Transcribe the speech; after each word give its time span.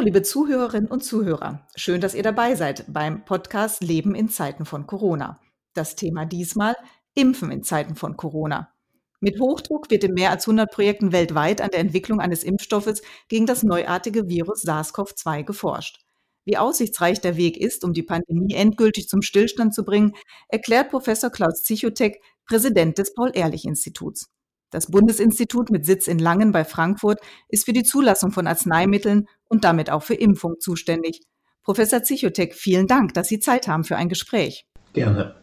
Liebe 0.00 0.22
Zuhörerinnen 0.22 0.88
und 0.88 1.02
Zuhörer. 1.02 1.66
Schön, 1.74 2.00
dass 2.00 2.14
ihr 2.14 2.22
dabei 2.22 2.54
seid 2.54 2.84
beim 2.86 3.24
Podcast 3.24 3.82
Leben 3.82 4.14
in 4.14 4.28
Zeiten 4.28 4.64
von 4.64 4.86
Corona. 4.86 5.40
Das 5.74 5.96
Thema 5.96 6.24
diesmal 6.24 6.76
Impfen 7.14 7.50
in 7.50 7.64
Zeiten 7.64 7.96
von 7.96 8.16
Corona. 8.16 8.72
Mit 9.20 9.40
Hochdruck 9.40 9.90
wird 9.90 10.04
in 10.04 10.14
mehr 10.14 10.30
als 10.30 10.46
100 10.46 10.70
Projekten 10.70 11.10
weltweit 11.10 11.60
an 11.60 11.70
der 11.70 11.80
Entwicklung 11.80 12.20
eines 12.20 12.44
Impfstoffes 12.44 13.02
gegen 13.28 13.46
das 13.46 13.64
neuartige 13.64 14.28
Virus 14.28 14.62
SARS-CoV-2 14.64 15.42
geforscht. 15.42 15.98
Wie 16.44 16.56
aussichtsreich 16.56 17.20
der 17.20 17.36
Weg 17.36 17.56
ist, 17.56 17.82
um 17.82 17.92
die 17.92 18.04
Pandemie 18.04 18.54
endgültig 18.54 19.08
zum 19.08 19.20
Stillstand 19.20 19.74
zu 19.74 19.84
bringen, 19.84 20.14
erklärt 20.48 20.90
Professor 20.90 21.30
Klaus 21.30 21.64
Zichotek, 21.64 22.22
Präsident 22.46 22.98
des 22.98 23.14
Paul-Ehrlich-Instituts. 23.14 24.30
Das 24.70 24.90
Bundesinstitut 24.90 25.70
mit 25.70 25.86
Sitz 25.86 26.08
in 26.08 26.18
Langen 26.18 26.52
bei 26.52 26.64
Frankfurt 26.64 27.20
ist 27.48 27.64
für 27.64 27.72
die 27.72 27.84
Zulassung 27.84 28.32
von 28.32 28.46
Arzneimitteln 28.46 29.26
und 29.48 29.64
damit 29.64 29.90
auch 29.90 30.02
für 30.02 30.14
Impfung 30.14 30.60
zuständig. 30.60 31.22
Professor 31.62 32.02
Zichotek, 32.02 32.54
vielen 32.54 32.86
Dank, 32.86 33.14
dass 33.14 33.28
Sie 33.28 33.40
Zeit 33.40 33.68
haben 33.68 33.84
für 33.84 33.96
ein 33.96 34.08
Gespräch. 34.08 34.66
Gerne. 34.92 35.34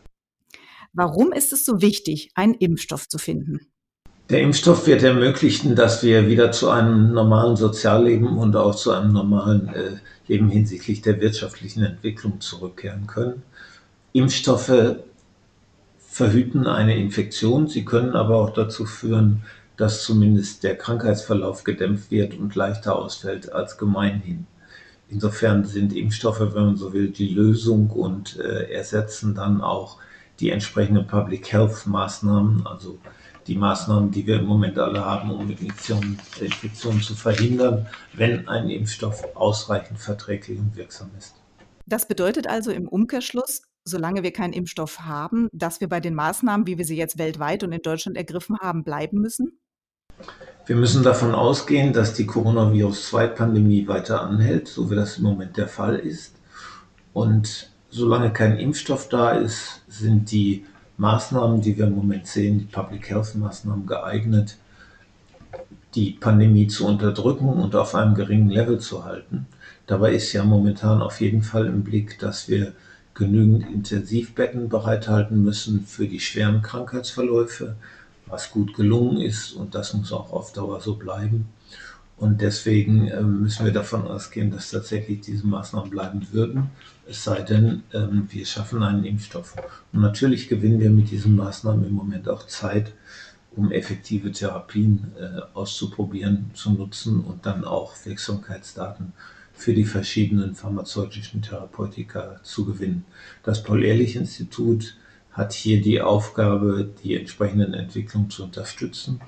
Warum 0.93 1.33
ist 1.33 1.51
es 1.53 1.65
so 1.65 1.81
wichtig, 1.81 2.31
einen 2.35 2.53
Impfstoff 2.53 3.07
zu 3.07 3.17
finden? 3.17 3.59
Der 4.29 4.41
Impfstoff 4.41 4.87
wird 4.87 5.03
ermöglichen, 5.03 5.75
dass 5.75 6.01
wir 6.01 6.27
wieder 6.27 6.51
zu 6.51 6.69
einem 6.69 7.13
normalen 7.13 7.55
Sozialleben 7.55 8.37
und 8.37 8.55
auch 8.55 8.73
zu 8.73 8.91
einem 8.91 9.13
normalen 9.13 9.67
äh, 9.67 9.97
Leben 10.27 10.49
hinsichtlich 10.49 11.01
der 11.01 11.21
wirtschaftlichen 11.21 11.83
Entwicklung 11.83 12.41
zurückkehren 12.41 13.05
können. 13.05 13.43
Impfstoffe 14.13 14.95
verhüten 15.99 16.65
eine 16.65 16.97
Infektion, 16.97 17.67
sie 17.67 17.85
können 17.85 18.15
aber 18.15 18.37
auch 18.37 18.51
dazu 18.51 18.85
führen, 18.85 19.43
dass 19.77 20.03
zumindest 20.03 20.63
der 20.63 20.77
Krankheitsverlauf 20.77 21.63
gedämpft 21.63 22.11
wird 22.11 22.37
und 22.37 22.55
leichter 22.55 22.95
ausfällt 22.95 23.51
als 23.51 23.77
gemeinhin. 23.77 24.47
Insofern 25.09 25.65
sind 25.65 25.95
Impfstoffe, 25.95 26.39
wenn 26.39 26.65
man 26.65 26.77
so 26.77 26.93
will, 26.93 27.09
die 27.09 27.29
Lösung 27.29 27.89
und 27.89 28.39
äh, 28.39 28.71
ersetzen 28.71 29.35
dann 29.35 29.61
auch 29.61 29.97
die 30.39 30.49
entsprechenden 30.49 31.07
Public 31.07 31.51
Health 31.51 31.85
Maßnahmen, 31.85 32.65
also 32.65 32.97
die 33.47 33.55
Maßnahmen, 33.55 34.11
die 34.11 34.25
wir 34.25 34.39
im 34.39 34.45
Moment 34.45 34.77
alle 34.79 35.05
haben, 35.05 35.31
um 35.31 35.49
Infektionen, 35.49 36.19
Infektionen 36.39 37.01
zu 37.01 37.13
verhindern, 37.13 37.87
wenn 38.13 38.47
ein 38.47 38.69
Impfstoff 38.69 39.23
ausreichend 39.35 39.99
verträglich 39.99 40.57
und 40.57 40.75
wirksam 40.75 41.11
ist. 41.17 41.35
Das 41.85 42.07
bedeutet 42.07 42.47
also 42.47 42.71
im 42.71 42.87
Umkehrschluss, 42.87 43.61
solange 43.87 44.23
wir 44.23 44.33
keinen 44.33 44.53
Impfstoff 44.53 45.01
haben, 45.01 45.47
dass 45.53 45.79
wir 45.79 45.87
bei 45.87 45.99
den 45.99 46.15
Maßnahmen, 46.15 46.65
wie 46.65 46.79
wir 46.79 46.85
sie 46.85 46.97
jetzt 46.97 47.19
weltweit 47.19 47.63
und 47.63 47.71
in 47.71 47.81
Deutschland 47.83 48.17
ergriffen 48.17 48.57
haben, 48.59 48.83
bleiben 48.83 49.21
müssen? 49.21 49.59
Wir 50.65 50.75
müssen 50.75 51.03
davon 51.03 51.35
ausgehen, 51.35 51.93
dass 51.93 52.13
die 52.13 52.25
Coronavirus-2-Pandemie 52.25 53.87
weiter 53.87 54.21
anhält, 54.21 54.67
so 54.67 54.89
wie 54.89 54.95
das 54.95 55.17
im 55.17 55.23
Moment 55.25 55.57
der 55.57 55.67
Fall 55.67 55.95
ist. 55.95 56.35
Und 57.13 57.69
solange 57.91 58.33
kein 58.33 58.57
Impfstoff 58.57 59.07
da 59.09 59.31
ist, 59.31 59.83
sind 59.87 60.31
die 60.31 60.65
Maßnahmen, 60.97 61.61
die 61.61 61.77
wir 61.77 61.85
im 61.85 61.95
Moment 61.95 62.25
sehen, 62.25 62.59
die 62.59 62.65
Public 62.65 63.09
Health 63.09 63.35
Maßnahmen 63.35 63.85
geeignet, 63.85 64.57
die 65.93 66.11
Pandemie 66.11 66.67
zu 66.67 66.87
unterdrücken 66.87 67.47
und 67.47 67.75
auf 67.75 67.93
einem 67.95 68.15
geringen 68.15 68.49
Level 68.49 68.79
zu 68.79 69.05
halten. 69.05 69.45
Dabei 69.87 70.13
ist 70.13 70.33
ja 70.33 70.43
momentan 70.43 71.01
auf 71.01 71.21
jeden 71.21 71.43
Fall 71.43 71.67
im 71.67 71.83
Blick, 71.83 72.17
dass 72.19 72.49
wir 72.49 72.73
genügend 73.13 73.69
Intensivbetten 73.69 74.67
bereithalten 74.67 75.43
müssen 75.43 75.85
für 75.85 76.07
die 76.07 76.19
schweren 76.19 76.61
Krankheitsverläufe, 76.61 77.75
was 78.27 78.51
gut 78.51 78.73
gelungen 78.73 79.21
ist 79.21 79.53
und 79.53 79.75
das 79.75 79.93
muss 79.93 80.11
auch 80.11 80.31
auf 80.31 80.53
Dauer 80.53 80.81
so 80.81 80.95
bleiben. 80.95 81.49
Und 82.17 82.39
deswegen 82.41 83.09
ähm, 83.09 83.41
müssen 83.41 83.65
wir 83.65 83.73
davon 83.73 84.07
ausgehen, 84.07 84.49
dass 84.49 84.71
tatsächlich 84.71 85.21
diese 85.21 85.45
Maßnahmen 85.45 85.89
bleiben 85.89 86.25
würden, 86.31 86.69
es 87.07 87.23
sei 87.23 87.41
denn, 87.41 87.83
ähm, 87.93 88.27
wir 88.31 88.45
schaffen 88.45 88.83
einen 88.83 89.03
Impfstoff. 89.03 89.53
Und 89.91 90.01
natürlich 90.01 90.47
gewinnen 90.47 90.79
wir 90.79 90.89
mit 90.89 91.11
diesen 91.11 91.35
Maßnahmen 91.35 91.85
im 91.85 91.93
Moment 91.93 92.29
auch 92.29 92.47
Zeit, 92.47 92.93
um 93.55 93.71
effektive 93.71 94.31
Therapien 94.31 95.11
äh, 95.19 95.41
auszuprobieren, 95.53 96.51
zu 96.53 96.71
nutzen 96.71 97.21
und 97.21 97.45
dann 97.45 97.63
auch 97.63 97.93
Wirksamkeitsdaten 98.05 99.13
für 99.53 99.73
die 99.73 99.85
verschiedenen 99.85 100.55
pharmazeutischen 100.55 101.41
Therapeutika 101.41 102.39
zu 102.43 102.65
gewinnen. 102.65 103.05
Das 103.43 103.63
Paul-Ehrlich-Institut 103.63 104.97
hat 105.35 105.53
hier 105.53 105.81
die 105.81 106.01
Aufgabe, 106.01 106.89
die 107.03 107.15
entsprechenden 107.15 107.73
Entwicklungen 107.73 108.29
zu 108.29 108.43
unterstützen 108.43 109.19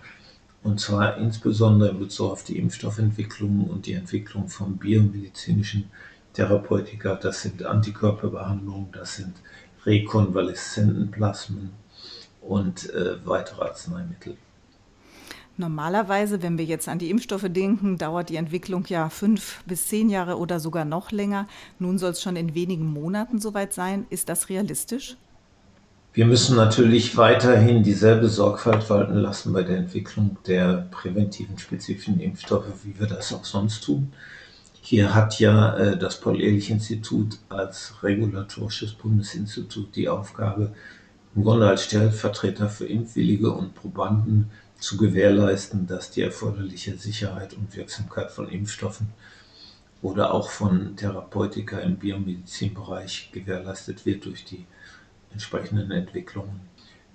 und 0.64 0.82
zwar 0.82 1.18
insbesondere 1.18 1.92
in 1.92 2.00
Bezug 2.00 2.32
auf 2.32 2.44
die 2.44 2.58
Impfstoffentwicklung 2.58 3.70
und 3.70 3.86
die 3.86 3.94
Entwicklung 3.94 4.50
von 4.50 4.78
biomedizinischen 4.78 5.90
Therapeutika. 6.34 7.16
Das 7.16 7.42
sind 7.42 7.64
Antikörperbehandlungen, 7.64 8.92
das 8.92 9.16
sind 9.16 9.34
Rekonvaleszentenplasmen 9.86 11.70
und 12.42 12.90
äh, 12.90 13.16
weitere 13.26 13.64
Arzneimittel. 13.64 14.36
Normalerweise, 15.56 16.44
wenn 16.44 16.58
wir 16.58 16.66
jetzt 16.66 16.90
an 16.90 17.00
die 17.00 17.10
Impfstoffe 17.10 17.48
denken, 17.48 17.98
dauert 17.98 18.30
die 18.30 18.36
Entwicklung 18.36 18.84
ja 18.88 19.10
fünf 19.10 19.64
bis 19.66 19.88
zehn 19.88 20.10
Jahre 20.10 20.38
oder 20.38 20.60
sogar 20.60 20.84
noch 20.84 21.12
länger. 21.12 21.48
Nun 21.80 21.98
soll 21.98 22.12
es 22.12 22.22
schon 22.22 22.36
in 22.36 22.54
wenigen 22.54 22.86
Monaten 22.86 23.40
soweit 23.40 23.74
sein. 23.74 24.06
Ist 24.10 24.30
das 24.30 24.50
realistisch? 24.50 25.16
Wir 26.18 26.26
müssen 26.26 26.56
natürlich 26.56 27.16
weiterhin 27.16 27.84
dieselbe 27.84 28.28
Sorgfalt 28.28 28.90
walten 28.90 29.18
lassen 29.18 29.54
bei 29.54 29.62
der 29.62 29.78
Entwicklung 29.78 30.36
der 30.48 30.88
präventiven 30.90 31.60
spezifischen 31.60 32.20
Impfstoffe, 32.20 32.84
wie 32.84 33.00
wir 33.00 33.06
das 33.06 33.32
auch 33.32 33.46
sonst 33.46 33.84
tun. 33.84 34.12
Hier 34.82 35.14
hat 35.14 35.40
ja 35.40 35.78
äh, 35.78 35.96
das 35.96 36.20
Paul-Ehrlich-Institut 36.20 37.38
als 37.50 37.94
regulatorisches 38.02 38.94
Bundesinstitut 38.94 39.96
die 39.96 40.10
Aufgabe, 40.10 40.74
im 41.36 41.44
Grunde 41.44 41.68
als 41.68 41.84
Stellvertreter 41.84 42.68
für 42.68 42.88
Impfwillige 42.88 43.52
und 43.52 43.76
Probanden 43.76 44.50
zu 44.80 44.98
gewährleisten, 44.98 45.86
dass 45.86 46.10
die 46.10 46.24
erforderliche 46.24 46.98
Sicherheit 46.98 47.54
und 47.54 47.76
Wirksamkeit 47.76 48.32
von 48.32 48.50
Impfstoffen 48.50 49.10
oder 50.02 50.34
auch 50.34 50.50
von 50.50 50.96
Therapeutika 50.96 51.78
im 51.78 51.98
Biomedizinbereich 51.98 53.30
gewährleistet 53.32 54.08
wird 54.08 54.26
durch 54.26 54.46
die 54.46 54.66
entsprechenden 55.32 55.92
Entwicklungen. 55.92 56.62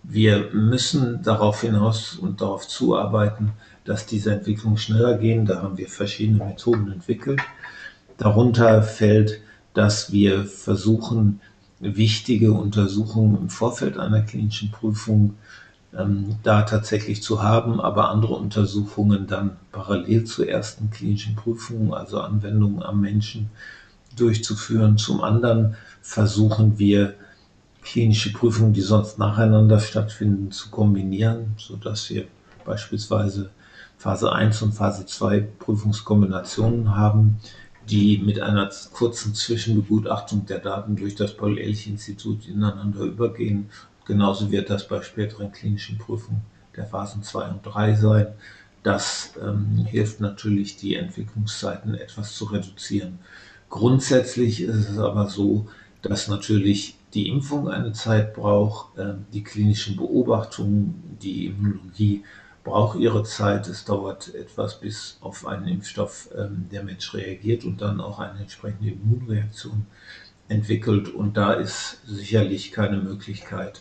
Wir 0.02 0.50
müssen 0.52 1.22
darauf 1.22 1.60
hinaus 1.60 2.16
und 2.16 2.40
darauf 2.40 2.66
zuarbeiten, 2.66 3.52
dass 3.84 4.06
diese 4.06 4.32
Entwicklungen 4.32 4.78
schneller 4.78 5.16
gehen. 5.16 5.46
Da 5.46 5.62
haben 5.62 5.78
wir 5.78 5.88
verschiedene 5.88 6.44
Methoden 6.44 6.90
entwickelt. 6.90 7.40
Darunter 8.18 8.82
fällt, 8.82 9.40
dass 9.74 10.12
wir 10.12 10.44
versuchen, 10.44 11.40
wichtige 11.80 12.52
Untersuchungen 12.52 13.36
im 13.36 13.48
Vorfeld 13.48 13.98
einer 13.98 14.22
klinischen 14.22 14.70
Prüfung 14.70 15.34
ähm, 15.96 16.36
da 16.42 16.62
tatsächlich 16.62 17.22
zu 17.22 17.42
haben, 17.42 17.80
aber 17.80 18.10
andere 18.10 18.34
Untersuchungen 18.34 19.26
dann 19.26 19.56
parallel 19.72 20.24
zur 20.24 20.48
ersten 20.48 20.90
klinischen 20.90 21.36
Prüfung, 21.36 21.92
also 21.94 22.20
Anwendungen 22.20 22.82
am 22.82 23.00
Menschen, 23.00 23.50
durchzuführen. 24.16 24.98
Zum 24.98 25.22
anderen 25.22 25.74
versuchen 26.02 26.78
wir 26.78 27.14
klinische 27.82 28.32
Prüfungen, 28.32 28.72
die 28.72 28.80
sonst 28.80 29.18
nacheinander 29.18 29.80
stattfinden, 29.80 30.50
zu 30.50 30.70
kombinieren, 30.70 31.54
sodass 31.58 32.08
wir 32.10 32.26
beispielsweise 32.64 33.50
Phase 33.98 34.32
1 34.32 34.62
und 34.62 34.72
Phase 34.72 35.06
2 35.06 35.40
Prüfungskombinationen 35.58 36.96
haben, 36.96 37.38
die 37.88 38.18
mit 38.18 38.40
einer 38.40 38.70
kurzen 38.92 39.34
Zwischenbegutachtung 39.34 40.46
der 40.46 40.58
Daten 40.58 40.96
durch 40.96 41.14
das 41.14 41.36
Paul-Ehrlich-Institut 41.36 42.46
ineinander 42.48 43.00
übergehen. 43.00 43.70
Genauso 44.06 44.50
wird 44.50 44.70
das 44.70 44.86
bei 44.86 45.02
späteren 45.02 45.52
klinischen 45.52 45.98
Prüfungen 45.98 46.42
der 46.76 46.86
Phasen 46.86 47.22
2 47.22 47.48
und 47.48 47.62
3 47.62 47.94
sein. 47.94 48.26
Das 48.82 49.34
ähm, 49.40 49.86
hilft 49.88 50.20
natürlich, 50.20 50.76
die 50.76 50.96
Entwicklungszeiten 50.96 51.94
etwas 51.94 52.34
zu 52.34 52.46
reduzieren. 52.46 53.18
Grundsätzlich 53.68 54.60
ist 54.60 54.90
es 54.90 54.98
aber 54.98 55.28
so, 55.28 55.68
dass 56.02 56.28
natürlich 56.28 56.96
die 57.14 57.28
Impfung 57.28 57.68
eine 57.68 57.92
Zeit 57.92 58.34
braucht, 58.34 58.98
ähm, 58.98 59.26
die 59.32 59.44
klinischen 59.44 59.96
Beobachtungen, 59.96 61.18
die 61.20 61.46
Immunologie 61.46 62.24
braucht 62.64 62.98
ihre 62.98 63.24
Zeit. 63.24 63.68
Es 63.68 63.84
dauert 63.84 64.34
etwas, 64.34 64.80
bis 64.80 65.18
auf 65.20 65.46
einen 65.46 65.68
Impfstoff 65.68 66.28
ähm, 66.36 66.66
der 66.70 66.84
Mensch 66.84 67.12
reagiert 67.14 67.64
und 67.64 67.80
dann 67.80 68.00
auch 68.00 68.18
eine 68.18 68.40
entsprechende 68.40 68.90
Immunreaktion 68.90 69.86
entwickelt. 70.48 71.08
Und 71.08 71.36
da 71.36 71.52
ist 71.54 72.00
sicherlich 72.06 72.72
keine 72.72 72.98
Möglichkeit, 72.98 73.80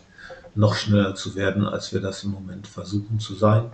noch 0.55 0.75
schneller 0.75 1.15
zu 1.15 1.35
werden, 1.35 1.65
als 1.65 1.93
wir 1.93 2.01
das 2.01 2.23
im 2.23 2.31
Moment 2.31 2.67
versuchen 2.67 3.19
zu 3.19 3.35
sein. 3.35 3.71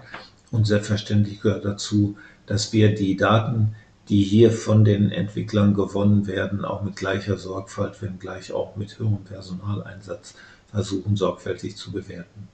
Und 0.52 0.68
selbstverständlich 0.68 1.42
gehört 1.42 1.66
dazu, 1.66 2.18
dass 2.46 2.72
wir 2.72 2.94
die 2.94 3.18
Daten, 3.18 3.76
die 4.10 4.24
hier 4.24 4.52
von 4.52 4.86
den 4.86 5.12
Entwicklern 5.12 5.74
gewonnen 5.74 6.28
werden, 6.28 6.66
auch 6.66 6.84
mit 6.84 6.96
gleicher 6.96 7.38
Sorgfalt, 7.38 8.02
wenn 8.02 8.20
gleich 8.20 8.52
auch 8.52 8.76
mit 8.76 8.98
höherem 9.00 9.24
Personaleinsatz 9.24 10.36
versuchen, 10.72 11.16
sorgfältig 11.16 11.76
zu 11.76 11.92
bewerten. 11.92 12.48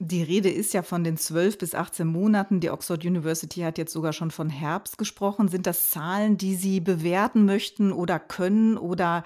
Die 0.00 0.22
Rede 0.22 0.50
ist 0.50 0.74
ja 0.74 0.82
von 0.82 1.04
den 1.04 1.16
12 1.16 1.56
bis 1.56 1.74
18 1.74 2.06
Monaten. 2.06 2.60
Die 2.60 2.70
Oxford 2.70 3.04
University 3.04 3.60
hat 3.60 3.78
jetzt 3.78 3.92
sogar 3.92 4.12
schon 4.12 4.30
von 4.30 4.50
Herbst 4.50 4.98
gesprochen. 4.98 5.48
Sind 5.48 5.66
das 5.66 5.90
Zahlen, 5.90 6.36
die 6.36 6.56
Sie 6.56 6.80
bewerten 6.80 7.44
möchten 7.44 7.92
oder 7.92 8.18
können 8.18 8.76
oder 8.76 9.24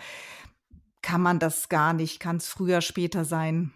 kann 1.02 1.22
man 1.22 1.38
das 1.38 1.68
gar 1.68 1.94
nicht? 1.94 2.20
Kann 2.20 2.36
es 2.36 2.48
früher, 2.48 2.80
später 2.80 3.24
sein? 3.24 3.72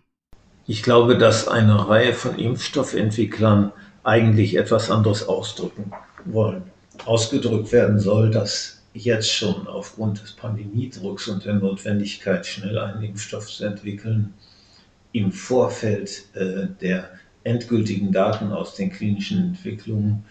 Ich 0.66 0.82
glaube, 0.82 1.16
dass 1.16 1.48
eine 1.48 1.88
Reihe 1.88 2.12
von 2.12 2.38
Impfstoffentwicklern 2.38 3.72
eigentlich 4.04 4.56
etwas 4.56 4.90
anderes 4.90 5.26
ausdrücken 5.26 5.92
wollen. 6.24 6.70
Ausgedrückt 7.04 7.72
werden 7.72 7.98
soll, 7.98 8.30
dass 8.30 8.82
jetzt 8.94 9.32
schon 9.32 9.66
aufgrund 9.66 10.22
des 10.22 10.32
Pandemiedrucks 10.32 11.28
und 11.28 11.44
der 11.44 11.54
Notwendigkeit, 11.54 12.46
schnell 12.46 12.78
einen 12.78 13.02
Impfstoff 13.02 13.46
zu 13.46 13.64
entwickeln, 13.64 14.34
im 15.12 15.32
Vorfeld 15.32 16.24
äh, 16.34 16.66
der 16.80 17.10
endgültigen 17.44 18.12
Daten 18.12 18.52
aus 18.52 18.74
den 18.74 18.90
klinischen 18.90 19.38
Entwicklungen 19.38 20.24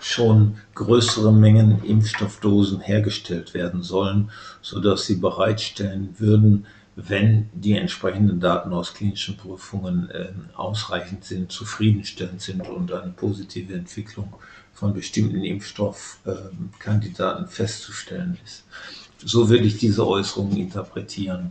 schon 0.00 0.58
größere 0.74 1.32
Mengen 1.32 1.82
Impfstoffdosen 1.84 2.80
hergestellt 2.80 3.54
werden 3.54 3.82
sollen, 3.82 4.30
sodass 4.62 5.06
sie 5.06 5.16
bereitstellen 5.16 6.14
würden, 6.18 6.66
wenn 6.94 7.48
die 7.52 7.74
entsprechenden 7.74 8.40
Daten 8.40 8.72
aus 8.72 8.94
klinischen 8.94 9.36
Prüfungen 9.36 10.10
äh, 10.10 10.30
ausreichend 10.56 11.24
sind, 11.24 11.52
zufriedenstellend 11.52 12.40
sind 12.40 12.68
und 12.68 12.92
eine 12.92 13.12
positive 13.12 13.74
Entwicklung 13.74 14.34
von 14.78 14.94
bestimmten 14.94 15.42
Impfstoffkandidaten 15.42 17.48
festzustellen 17.48 18.38
ist. 18.44 18.62
So 19.24 19.48
würde 19.48 19.64
ich 19.64 19.78
diese 19.78 20.06
Äußerungen 20.06 20.56
interpretieren. 20.56 21.50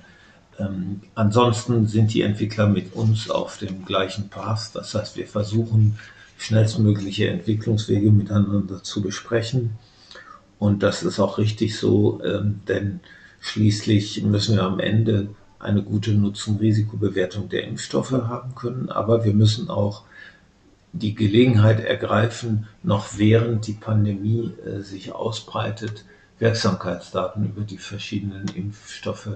Ähm, 0.57 1.01
ansonsten 1.13 1.88
sind 1.88 2.13
die 2.13 2.21
Entwickler 2.21 2.68
mit 2.68 2.94
uns 2.94 3.29
auf 3.29 3.57
dem 3.57 3.83
gleichen 3.83 4.29
Path. 4.29 4.69
Das 4.74 4.95
heißt, 4.95 5.18
wir 5.18 5.27
versuchen 5.27 6.00
schnellstmögliche 6.38 7.27
Entwicklungswege 7.27 8.12
miteinander 8.12 8.81
zu 8.81 9.01
besprechen. 9.01 9.71
Und 10.57 10.81
das 10.81 11.03
ist 11.03 11.19
auch 11.19 11.38
richtig 11.38 11.77
so, 11.77 12.21
ähm, 12.23 12.62
denn 12.68 13.01
schließlich 13.41 14.23
müssen 14.23 14.56
wir 14.56 14.63
am 14.63 14.80
Ende 14.80 15.27
eine 15.59 15.83
gute 15.83 16.12
Nutzen-Risikobewertung 16.12 17.50
der 17.50 17.65
Impfstoffe 17.65 18.12
haben 18.12 18.56
können. 18.56 18.89
Aber 18.89 19.25
wir 19.25 19.33
müssen 19.33 19.69
auch 19.69 20.03
die 20.94 21.16
Gelegenheit 21.16 21.80
ergreifen, 21.80 22.68
noch 22.84 23.18
während 23.18 23.68
die 23.68 23.74
Pandemie 23.74 24.51
äh, 24.66 24.81
sich 24.81 25.13
ausbreitet, 25.13 26.06
Wirksamkeitsdaten 26.39 27.45
über 27.45 27.62
die 27.62 27.78
verschiedenen 27.78 28.48
Impfstoffe 28.50 29.30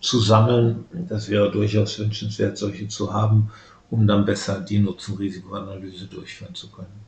zu 0.00 0.20
sammeln. 0.20 0.84
Das 1.08 1.28
wäre 1.28 1.50
durchaus 1.50 1.98
wünschenswert, 1.98 2.58
solche 2.58 2.88
zu 2.88 3.12
haben, 3.12 3.50
um 3.90 4.06
dann 4.06 4.24
besser 4.24 4.60
die 4.60 4.78
Nutzen-Risikoanalyse 4.78 6.06
durchführen 6.06 6.54
zu 6.54 6.70
können. 6.70 7.03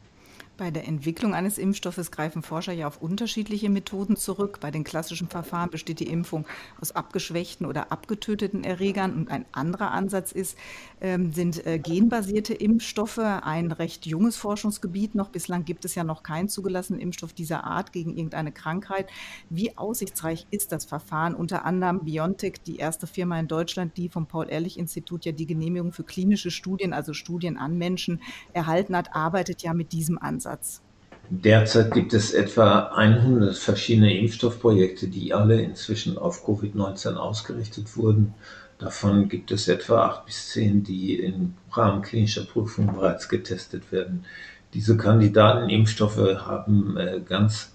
Bei 0.58 0.70
der 0.70 0.88
Entwicklung 0.88 1.34
eines 1.34 1.58
Impfstoffes 1.58 2.10
greifen 2.10 2.40
Forscher 2.40 2.72
ja 2.72 2.86
auf 2.86 3.02
unterschiedliche 3.02 3.68
Methoden 3.68 4.16
zurück. 4.16 4.58
Bei 4.62 4.70
den 4.70 4.84
klassischen 4.84 5.28
Verfahren 5.28 5.68
besteht 5.68 6.00
die 6.00 6.08
Impfung 6.08 6.46
aus 6.80 6.92
abgeschwächten 6.92 7.66
oder 7.66 7.92
abgetöteten 7.92 8.64
Erregern. 8.64 9.12
Und 9.12 9.30
ein 9.30 9.44
anderer 9.52 9.90
Ansatz 9.90 10.32
ist, 10.32 10.56
ähm, 11.02 11.30
sind 11.30 11.66
äh, 11.66 11.78
genbasierte 11.78 12.54
Impfstoffe, 12.54 13.18
ein 13.18 13.70
recht 13.70 14.06
junges 14.06 14.38
Forschungsgebiet 14.38 15.14
noch. 15.14 15.28
Bislang 15.28 15.66
gibt 15.66 15.84
es 15.84 15.94
ja 15.94 16.04
noch 16.04 16.22
keinen 16.22 16.48
zugelassenen 16.48 17.02
Impfstoff 17.02 17.34
dieser 17.34 17.64
Art 17.64 17.92
gegen 17.92 18.16
irgendeine 18.16 18.50
Krankheit. 18.50 19.10
Wie 19.50 19.76
aussichtsreich 19.76 20.46
ist 20.50 20.72
das 20.72 20.86
Verfahren? 20.86 21.34
Unter 21.34 21.66
anderem 21.66 22.00
BioNTech, 22.00 22.62
die 22.66 22.76
erste 22.76 23.06
Firma 23.06 23.38
in 23.38 23.46
Deutschland, 23.46 23.98
die 23.98 24.08
vom 24.08 24.24
Paul-Ehrlich-Institut 24.24 25.26
ja 25.26 25.32
die 25.32 25.46
Genehmigung 25.46 25.92
für 25.92 26.04
klinische 26.04 26.50
Studien, 26.50 26.94
also 26.94 27.12
Studien 27.12 27.58
an 27.58 27.76
Menschen, 27.76 28.22
erhalten 28.54 28.96
hat, 28.96 29.14
arbeitet 29.14 29.62
ja 29.62 29.74
mit 29.74 29.92
diesem 29.92 30.16
Ansatz. 30.16 30.45
Einsatz? 30.46 30.82
Derzeit 31.28 31.92
gibt 31.92 32.14
es 32.14 32.32
etwa 32.32 32.92
100 32.94 33.56
verschiedene 33.56 34.16
Impfstoffprojekte, 34.16 35.08
die 35.08 35.34
alle 35.34 35.60
inzwischen 35.60 36.18
auf 36.18 36.46
Covid-19 36.46 37.14
ausgerichtet 37.16 37.96
wurden. 37.96 38.34
Davon 38.78 39.28
gibt 39.28 39.50
es 39.50 39.66
etwa 39.66 40.06
acht 40.06 40.26
bis 40.26 40.50
zehn, 40.50 40.84
die 40.84 41.16
im 41.16 41.54
Rahmen 41.72 42.02
klinischer 42.02 42.44
Prüfungen 42.44 42.94
bereits 42.94 43.28
getestet 43.28 43.90
werden. 43.90 44.24
Diese 44.72 44.96
Kandidatenimpfstoffe 44.96 46.46
haben 46.46 46.96
äh, 46.96 47.20
ganz 47.26 47.72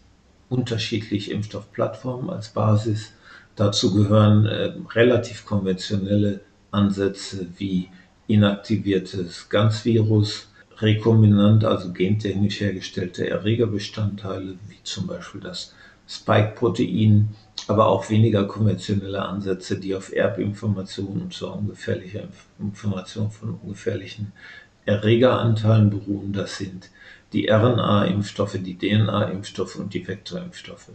unterschiedliche 0.50 1.34
Impfstoffplattformen 1.34 2.30
als 2.30 2.50
Basis. 2.50 3.14
Dazu 3.56 3.94
gehören 3.94 4.46
äh, 4.46 4.74
relativ 4.94 5.46
konventionelle 5.46 6.42
Ansätze 6.70 7.48
wie 7.58 7.90
inaktiviertes 8.28 9.50
Ganzvirus, 9.50 10.51
rekombinant, 10.82 11.64
also 11.64 11.92
gentechnisch 11.92 12.62
hergestellte 12.62 13.30
Erregerbestandteile, 13.30 14.56
wie 14.68 14.84
zum 14.84 15.08
Beispiel 15.08 15.42
das 15.42 15.74
Spike-Protein, 16.08 17.30
aber 17.68 17.88
auch 17.88 18.10
weniger 18.10 18.46
konventionelle 18.46 19.22
Ansätze, 19.22 19.80
die 19.80 19.96
auf 19.96 20.14
Erbinformationen 20.14 21.24
und 21.24 21.34
zwar 21.34 21.56
ungefährlicher 21.58 22.24
Information 22.60 23.32
von 23.32 23.60
ungefährlichen 23.62 24.34
Erregeranteilen 24.86 25.90
beruhen. 25.90 26.34
Das 26.34 26.58
sind 26.58 26.90
die 27.34 27.50
RNA-Impfstoffe, 27.50 28.58
die 28.62 28.78
DNA-Impfstoffe 28.78 29.76
und 29.76 29.94
die 29.94 30.06
Vektorimpfstoffe. 30.06 30.90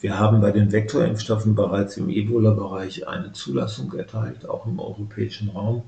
Wir 0.00 0.18
haben 0.18 0.40
bei 0.40 0.50
den 0.50 0.72
Vektorimpfstoffen 0.72 1.54
bereits 1.54 1.96
im 1.96 2.08
Ebola-Bereich 2.08 3.08
eine 3.08 3.32
Zulassung 3.32 3.92
erteilt, 3.94 4.48
auch 4.48 4.66
im 4.66 4.78
europäischen 4.78 5.50
Raum. 5.50 5.84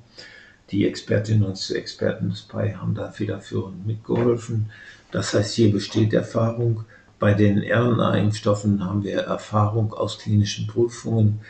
Die 0.73 0.87
Expertinnen 0.87 1.45
und 1.45 1.71
Experten 1.71 2.31
des 2.31 2.43
PI 2.43 2.73
haben 2.73 2.95
da 2.95 3.11
federführend 3.11 3.87
mitgeholfen. 3.87 4.71
Das 5.11 5.35
heißt, 5.35 5.55
hier 5.55 5.71
besteht 5.71 6.15
Erfahrung. 6.15 6.85
Bei 7.19 7.35
den 7.35 7.59
RNA-Impfstoffen 7.59 8.83
haben 8.85 9.05
wir 9.05 9.21
Erfahrung 9.21 9.93
aus 9.93 10.19
klinischen 10.19 10.67
Prüfungen, 10.67 11.41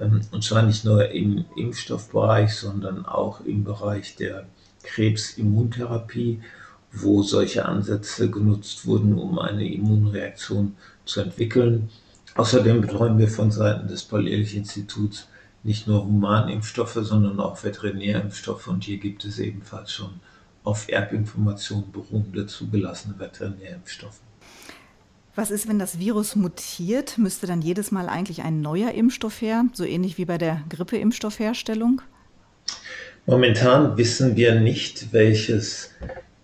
ähm, 0.00 0.20
und 0.30 0.44
zwar 0.44 0.62
nicht 0.62 0.84
nur 0.84 1.10
im 1.10 1.44
Impfstoffbereich, 1.56 2.54
sondern 2.54 3.04
auch 3.04 3.40
im 3.44 3.64
Bereich 3.64 4.14
der 4.14 4.46
Krebsimmuntherapie, 4.84 6.40
wo 6.92 7.22
solche 7.22 7.66
Ansätze 7.66 8.30
genutzt 8.30 8.86
wurden, 8.86 9.18
um 9.18 9.40
eine 9.40 9.68
Immunreaktion 9.68 10.76
zu 11.04 11.20
entwickeln. 11.20 11.90
Außerdem 12.36 12.80
betreuen 12.80 13.18
wir 13.18 13.28
von 13.28 13.50
Seiten 13.50 13.88
des 13.88 14.04
Paul-Ehrlich-Instituts 14.04 15.26
nicht 15.62 15.86
nur 15.86 16.04
Humanimpfstoffe, 16.04 16.98
sondern 17.02 17.40
auch 17.40 17.62
Veterinärimpfstoffe. 17.62 18.68
Und 18.68 18.84
hier 18.84 18.98
gibt 18.98 19.24
es 19.24 19.38
ebenfalls 19.38 19.92
schon 19.92 20.20
auf 20.64 20.88
Erbinformationen 20.88 21.90
beruhende 21.92 22.46
zugelassene 22.46 23.18
Veterinärimpfstoffe. 23.18 24.20
Was 25.34 25.50
ist, 25.50 25.68
wenn 25.68 25.78
das 25.78 25.98
Virus 25.98 26.34
mutiert? 26.34 27.16
Müsste 27.16 27.46
dann 27.46 27.62
jedes 27.62 27.92
Mal 27.92 28.08
eigentlich 28.08 28.42
ein 28.42 28.60
neuer 28.60 28.90
Impfstoff 28.90 29.40
her, 29.40 29.64
so 29.72 29.84
ähnlich 29.84 30.18
wie 30.18 30.24
bei 30.24 30.36
der 30.36 30.62
Grippeimpfstoffherstellung? 30.68 32.02
Momentan 33.24 33.96
wissen 33.96 34.36
wir 34.36 34.58
nicht, 34.58 35.12
welches 35.12 35.90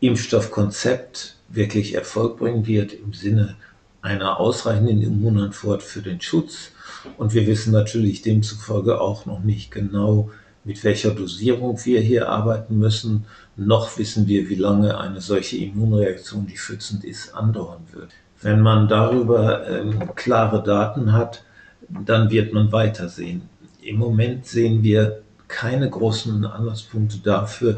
Impfstoffkonzept 0.01 1.37
wirklich 1.49 1.95
Erfolg 1.95 2.39
bringen 2.39 2.67
wird 2.67 2.93
im 2.93 3.13
Sinne 3.15 3.57
einer 4.01 4.39
ausreichenden 4.39 5.03
Immunantwort 5.03 5.83
für 5.83 6.03
den 6.03 6.21
Schutz 6.21 6.73
und 7.17 7.35
wir 7.35 7.47
wissen 7.47 7.73
natürlich 7.73 8.23
demzufolge 8.23 9.01
auch 9.01 9.27
noch 9.27 9.41
nicht 9.41 9.71
genau, 9.71 10.31
mit 10.65 10.83
welcher 10.83 11.11
Dosierung 11.11 11.79
wir 11.85 12.01
hier 12.01 12.29
arbeiten 12.29 12.79
müssen. 12.79 13.27
Noch 13.57 13.99
wissen 13.99 14.27
wir, 14.27 14.49
wie 14.49 14.55
lange 14.55 14.99
eine 14.99 15.21
solche 15.21 15.59
Immunreaktion, 15.59 16.47
die 16.47 16.57
schützend 16.57 17.05
ist, 17.05 17.35
andauern 17.35 17.83
wird. 17.93 18.11
Wenn 18.41 18.61
man 18.61 18.89
darüber 18.89 19.69
ähm, 19.69 20.15
klare 20.15 20.63
Daten 20.63 21.13
hat, 21.13 21.45
dann 21.89 22.31
wird 22.31 22.53
man 22.53 22.73
weitersehen. 22.73 23.43
Im 23.83 23.97
Moment 23.97 24.47
sehen 24.47 24.83
wir 24.83 25.21
keine 25.49 25.89
großen 25.89 26.45
Anlasspunkte 26.45 27.19
dafür, 27.19 27.77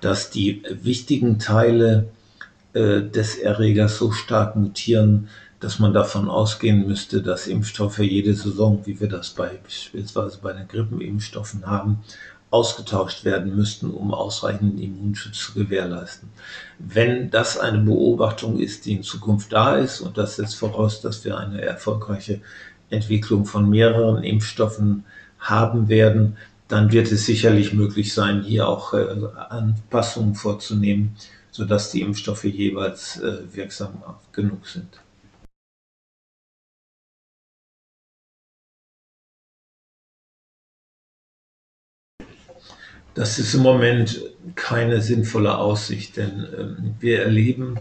dass 0.00 0.30
die 0.30 0.62
wichtigen 0.82 1.38
Teile 1.38 2.08
äh, 2.72 3.02
des 3.02 3.36
Erregers 3.36 3.98
so 3.98 4.12
stark 4.12 4.56
mutieren, 4.56 5.28
dass 5.60 5.78
man 5.78 5.92
davon 5.92 6.28
ausgehen 6.28 6.86
müsste, 6.86 7.22
dass 7.22 7.46
Impfstoffe 7.46 7.98
jede 7.98 8.34
Saison, 8.34 8.82
wie 8.84 9.00
wir 9.00 9.08
das 9.08 9.30
beispielsweise 9.30 10.38
bei 10.42 10.52
den 10.52 10.68
Grippenimpfstoffen 10.68 11.66
haben, 11.66 12.00
ausgetauscht 12.54 13.24
werden 13.24 13.56
müssten, 13.56 13.90
um 13.90 14.14
ausreichenden 14.14 14.78
Immunschutz 14.78 15.38
zu 15.38 15.54
gewährleisten. 15.54 16.28
Wenn 16.78 17.30
das 17.30 17.58
eine 17.58 17.78
Beobachtung 17.78 18.60
ist, 18.60 18.86
die 18.86 18.92
in 18.92 19.02
Zukunft 19.02 19.52
da 19.52 19.76
ist, 19.76 20.00
und 20.00 20.18
das 20.18 20.36
setzt 20.36 20.54
voraus, 20.54 21.00
dass 21.00 21.24
wir 21.24 21.36
eine 21.36 21.62
erfolgreiche 21.62 22.40
Entwicklung 22.90 23.44
von 23.44 23.68
mehreren 23.68 24.22
Impfstoffen 24.22 25.04
haben 25.40 25.88
werden, 25.88 26.36
dann 26.68 26.92
wird 26.92 27.10
es 27.10 27.26
sicherlich 27.26 27.72
möglich 27.72 28.14
sein, 28.14 28.42
hier 28.42 28.68
auch 28.68 28.94
äh, 28.94 29.06
Anpassungen 29.48 30.34
vorzunehmen, 30.34 31.16
sodass 31.50 31.90
die 31.90 32.02
Impfstoffe 32.02 32.44
jeweils 32.44 33.20
äh, 33.20 33.38
wirksam 33.52 34.02
genug 34.32 34.66
sind. 34.66 35.00
Das 43.14 43.38
ist 43.38 43.54
im 43.54 43.62
Moment 43.62 44.20
keine 44.56 45.00
sinnvolle 45.00 45.56
Aussicht, 45.56 46.16
denn 46.16 46.46
ähm, 46.58 46.94
wir 46.98 47.22
erleben, 47.22 47.78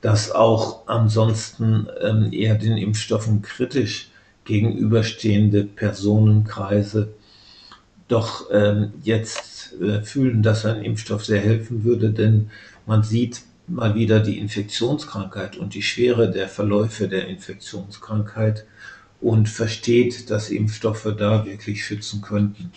dass 0.00 0.32
auch 0.32 0.88
ansonsten 0.88 1.86
ähm, 2.02 2.32
eher 2.32 2.56
den 2.56 2.76
Impfstoffen 2.76 3.42
kritisch 3.42 4.10
gegenüberstehende 4.44 5.64
Personenkreise 5.64 7.14
doch 8.08 8.50
ähm, 8.50 8.92
jetzt 9.04 9.74
äh, 9.80 10.02
fühlen, 10.02 10.42
dass 10.42 10.66
ein 10.66 10.82
Impfstoff 10.82 11.24
sehr 11.24 11.40
helfen 11.40 11.84
würde, 11.84 12.10
denn 12.10 12.50
man 12.86 13.04
sieht 13.04 13.42
mal 13.68 13.94
wieder 13.94 14.18
die 14.18 14.38
Infektionskrankheit 14.38 15.56
und 15.56 15.74
die 15.74 15.82
Schwere 15.82 16.28
der 16.28 16.48
Verläufe 16.48 17.06
der 17.06 17.28
Infektionskrankheit 17.28 18.66
und 19.20 19.48
versteht, 19.48 20.28
dass 20.30 20.50
Impfstoffe 20.50 21.14
da 21.16 21.46
wirklich 21.46 21.84
schützen 21.84 22.20
könnten. 22.20 22.72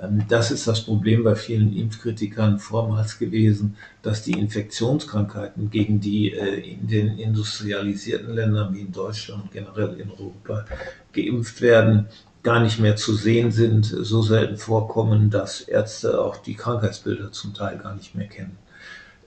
Ähm, 0.00 0.24
das 0.28 0.50
ist 0.50 0.66
das 0.66 0.82
Problem 0.82 1.24
bei 1.24 1.34
vielen 1.34 1.76
Impfkritikern 1.76 2.58
vormals 2.58 3.18
gewesen, 3.18 3.76
dass 4.02 4.22
die 4.22 4.32
Infektionskrankheiten, 4.32 5.70
gegen 5.70 6.00
die 6.00 6.32
äh, 6.32 6.74
in 6.74 6.86
den 6.86 7.18
industrialisierten 7.18 8.34
Ländern 8.34 8.74
wie 8.74 8.80
in 8.80 8.92
Deutschland 8.92 9.52
generell 9.52 9.98
in 10.00 10.10
Europa 10.10 10.64
geimpft 11.12 11.60
werden, 11.60 12.06
gar 12.42 12.60
nicht 12.60 12.80
mehr 12.80 12.96
zu 12.96 13.14
sehen 13.14 13.50
sind, 13.50 13.84
so 13.84 14.22
selten 14.22 14.56
vorkommen, 14.56 15.30
dass 15.30 15.60
Ärzte 15.60 16.20
auch 16.20 16.38
die 16.38 16.54
Krankheitsbilder 16.54 17.32
zum 17.32 17.52
Teil 17.52 17.78
gar 17.78 17.94
nicht 17.94 18.14
mehr 18.14 18.28
kennen. 18.28 18.56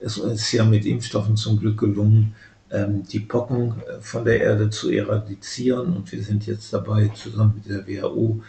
Es 0.00 0.18
ist 0.18 0.50
ja 0.52 0.64
mit 0.64 0.84
Impfstoffen 0.84 1.36
zum 1.36 1.60
Glück 1.60 1.78
gelungen, 1.78 2.34
ähm, 2.70 3.04
die 3.04 3.20
Pocken 3.20 3.80
äh, 3.82 4.00
von 4.00 4.24
der 4.24 4.40
Erde 4.40 4.70
zu 4.70 4.90
eradizieren 4.90 5.94
und 5.94 6.10
wir 6.10 6.22
sind 6.22 6.46
jetzt 6.46 6.72
dabei, 6.72 7.08
zusammen 7.14 7.54
mit 7.56 7.68
der 7.68 7.86
WHO 7.86 8.42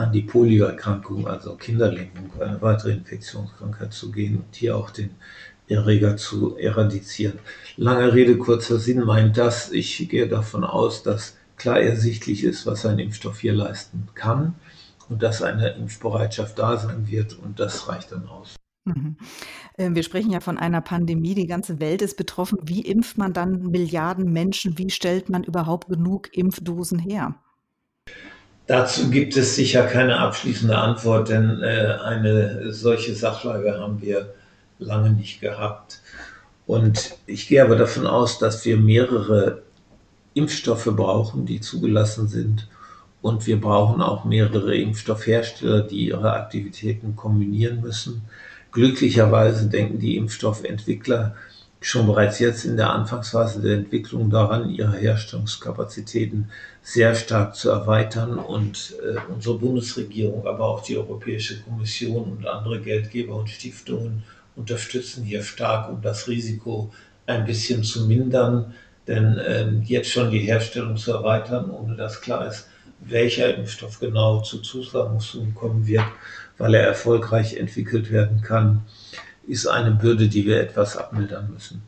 an 0.00 0.12
die 0.12 0.22
Polioerkrankung, 0.22 1.28
also 1.28 1.56
Kinderlähmung, 1.56 2.32
eine 2.40 2.62
weitere 2.62 2.92
Infektionskrankheit 2.92 3.92
zu 3.92 4.10
gehen 4.10 4.38
und 4.38 4.56
hier 4.56 4.74
auch 4.74 4.90
den 4.90 5.10
Erreger 5.68 6.16
zu 6.16 6.56
eradizieren. 6.56 7.38
Lange 7.76 8.12
Rede, 8.14 8.38
kurzer 8.38 8.78
Sinn 8.78 9.04
meint 9.04 9.36
das. 9.36 9.70
Ich 9.70 10.08
gehe 10.08 10.26
davon 10.26 10.64
aus, 10.64 11.02
dass 11.02 11.36
klar 11.56 11.80
ersichtlich 11.80 12.44
ist, 12.44 12.66
was 12.66 12.86
ein 12.86 12.98
Impfstoff 12.98 13.40
hier 13.40 13.52
leisten 13.52 14.08
kann 14.14 14.54
und 15.10 15.22
dass 15.22 15.42
eine 15.42 15.68
Impfbereitschaft 15.74 16.58
da 16.58 16.78
sein 16.78 17.06
wird 17.06 17.38
und 17.38 17.60
das 17.60 17.86
reicht 17.88 18.10
dann 18.12 18.26
aus. 18.26 18.56
Mhm. 18.86 19.18
Ähm, 19.76 19.94
wir 19.94 20.02
sprechen 20.02 20.32
ja 20.32 20.40
von 20.40 20.56
einer 20.56 20.80
Pandemie, 20.80 21.34
die 21.34 21.46
ganze 21.46 21.78
Welt 21.78 22.00
ist 22.00 22.16
betroffen. 22.16 22.58
Wie 22.62 22.80
impft 22.80 23.18
man 23.18 23.34
dann 23.34 23.70
Milliarden 23.70 24.32
Menschen? 24.32 24.78
Wie 24.78 24.88
stellt 24.88 25.28
man 25.28 25.44
überhaupt 25.44 25.88
genug 25.88 26.34
Impfdosen 26.34 26.98
her? 26.98 27.34
Dazu 28.70 29.10
gibt 29.10 29.36
es 29.36 29.56
sicher 29.56 29.82
keine 29.82 30.18
abschließende 30.18 30.78
Antwort, 30.78 31.28
denn 31.28 31.60
äh, 31.60 31.96
eine 32.04 32.72
solche 32.72 33.16
Sachlage 33.16 33.76
haben 33.80 34.00
wir 34.00 34.32
lange 34.78 35.10
nicht 35.10 35.40
gehabt. 35.40 36.00
Und 36.68 37.16
ich 37.26 37.48
gehe 37.48 37.64
aber 37.64 37.74
davon 37.74 38.06
aus, 38.06 38.38
dass 38.38 38.64
wir 38.64 38.76
mehrere 38.76 39.62
Impfstoffe 40.34 40.88
brauchen, 40.94 41.46
die 41.46 41.60
zugelassen 41.60 42.28
sind. 42.28 42.68
Und 43.22 43.48
wir 43.48 43.60
brauchen 43.60 44.00
auch 44.00 44.24
mehrere 44.24 44.76
Impfstoffhersteller, 44.76 45.80
die 45.80 46.06
ihre 46.06 46.32
Aktivitäten 46.32 47.16
kombinieren 47.16 47.80
müssen. 47.80 48.22
Glücklicherweise 48.70 49.68
denken 49.68 49.98
die 49.98 50.16
Impfstoffentwickler 50.16 51.34
schon 51.80 52.06
bereits 52.06 52.38
jetzt 52.38 52.64
in 52.64 52.76
der 52.76 52.90
Anfangsphase 52.90 53.60
der 53.62 53.76
Entwicklung 53.76 54.28
daran, 54.28 54.68
ihre 54.68 54.96
Herstellungskapazitäten 54.96 56.50
sehr 56.82 57.14
stark 57.14 57.56
zu 57.56 57.70
erweitern. 57.70 58.38
Und 58.38 58.94
äh, 59.02 59.18
unsere 59.32 59.58
Bundesregierung, 59.58 60.46
aber 60.46 60.66
auch 60.66 60.82
die 60.82 60.98
Europäische 60.98 61.62
Kommission 61.62 62.32
und 62.32 62.46
andere 62.46 62.80
Geldgeber 62.80 63.34
und 63.36 63.48
Stiftungen 63.48 64.24
unterstützen 64.56 65.24
hier 65.24 65.42
stark, 65.42 65.90
um 65.90 66.02
das 66.02 66.28
Risiko 66.28 66.92
ein 67.26 67.46
bisschen 67.46 67.82
zu 67.82 68.06
mindern. 68.06 68.74
Denn 69.06 69.40
ähm, 69.46 69.82
jetzt 69.84 70.10
schon 70.10 70.30
die 70.30 70.40
Herstellung 70.40 70.98
zu 70.98 71.12
erweitern, 71.12 71.70
ohne 71.70 71.96
dass 71.96 72.20
klar 72.20 72.46
ist, 72.46 72.68
welcher 73.00 73.54
Impfstoff 73.56 73.98
genau 73.98 74.40
zu 74.42 74.58
Zusammensungen 74.58 75.54
kommen 75.54 75.86
wird, 75.86 76.04
weil 76.58 76.74
er 76.74 76.82
erfolgreich 76.82 77.56
entwickelt 77.56 78.12
werden 78.12 78.42
kann, 78.42 78.82
ist 79.50 79.66
eine 79.66 79.90
Bürde, 79.90 80.28
die 80.28 80.46
wir 80.46 80.60
etwas 80.60 80.96
abmildern 80.96 81.50
müssen. 81.52 81.82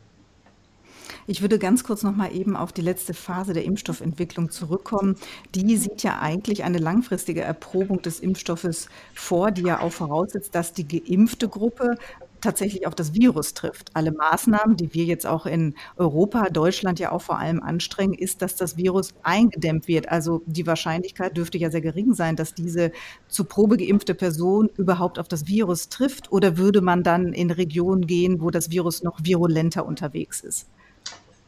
Ich 1.25 1.41
würde 1.41 1.57
ganz 1.57 1.85
kurz 1.85 2.03
noch 2.03 2.15
mal 2.15 2.35
eben 2.35 2.57
auf 2.57 2.73
die 2.73 2.81
letzte 2.81 3.13
Phase 3.13 3.53
der 3.53 3.63
Impfstoffentwicklung 3.63 4.49
zurückkommen. 4.49 5.15
Die 5.55 5.77
sieht 5.77 6.03
ja 6.03 6.19
eigentlich 6.19 6.65
eine 6.65 6.79
langfristige 6.79 7.41
Erprobung 7.41 8.01
des 8.01 8.19
Impfstoffes 8.19 8.89
vor, 9.13 9.51
die 9.51 9.63
ja 9.63 9.79
auch 9.79 9.93
voraussetzt, 9.93 10.53
dass 10.53 10.73
die 10.73 10.85
geimpfte 10.85 11.47
Gruppe 11.47 11.95
tatsächlich 12.43 12.85
auf 12.85 12.95
das 12.95 13.13
Virus 13.13 13.53
trifft. 13.53 13.89
Alle 13.93 14.11
Maßnahmen, 14.11 14.77
die 14.77 14.93
wir 14.93 15.05
jetzt 15.05 15.25
auch 15.25 15.45
in 15.45 15.75
Europa, 15.97 16.49
Deutschland 16.49 16.99
ja 16.99 17.11
auch 17.11 17.21
vor 17.21 17.39
allem 17.39 17.61
anstrengen, 17.61 18.13
ist, 18.13 18.41
dass 18.41 18.55
das 18.55 18.77
Virus 18.77 19.09
eingedämmt 19.23 19.87
wird. 19.87 20.09
Also 20.09 20.43
die 20.45 20.67
Wahrscheinlichkeit 20.67 21.37
dürfte 21.37 21.57
ja 21.57 21.71
sehr 21.71 21.81
gering 21.81 22.13
sein, 22.13 22.35
dass 22.35 22.53
diese 22.53 22.91
zu 23.27 23.45
Probe 23.45 23.77
geimpfte 23.77 24.13
Person 24.13 24.69
überhaupt 24.77 25.19
auf 25.19 25.27
das 25.27 25.47
Virus 25.47 25.89
trifft. 25.89 26.31
Oder 26.31 26.57
würde 26.57 26.81
man 26.81 27.03
dann 27.03 27.33
in 27.33 27.49
Regionen 27.49 28.05
gehen, 28.05 28.41
wo 28.41 28.51
das 28.51 28.69
Virus 28.69 29.03
noch 29.03 29.23
virulenter 29.23 29.85
unterwegs 29.85 30.41
ist? 30.41 30.67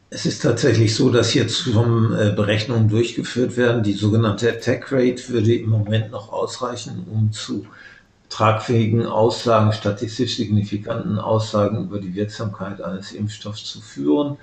Es 0.08 0.24
ist 0.24 0.40
tatsächlich 0.42 0.94
so, 0.94 1.10
dass 1.10 1.34
jetzt 1.34 1.58
schon 1.58 2.14
äh, 2.14 2.32
Berechnungen 2.34 2.88
durchgeführt 2.88 3.56
werden. 3.56 3.82
Die 3.82 3.92
sogenannte 3.92 4.48
Attack 4.48 4.92
Rate 4.92 5.28
würde 5.28 5.54
im 5.54 5.68
Moment 5.68 6.12
noch 6.12 6.32
ausreichen, 6.32 7.04
um 7.10 7.32
zu 7.32 7.66
tragfähigen 8.28 9.06
Aussagen, 9.06 9.72
statistisch 9.72 10.36
signifikanten 10.36 11.18
Aussagen 11.18 11.84
über 11.84 12.00
die 12.00 12.14
Wirksamkeit 12.14 12.80
eines 12.80 13.12
Impfstoffs 13.12 13.64
zu 13.64 13.80
führen. 13.80 14.36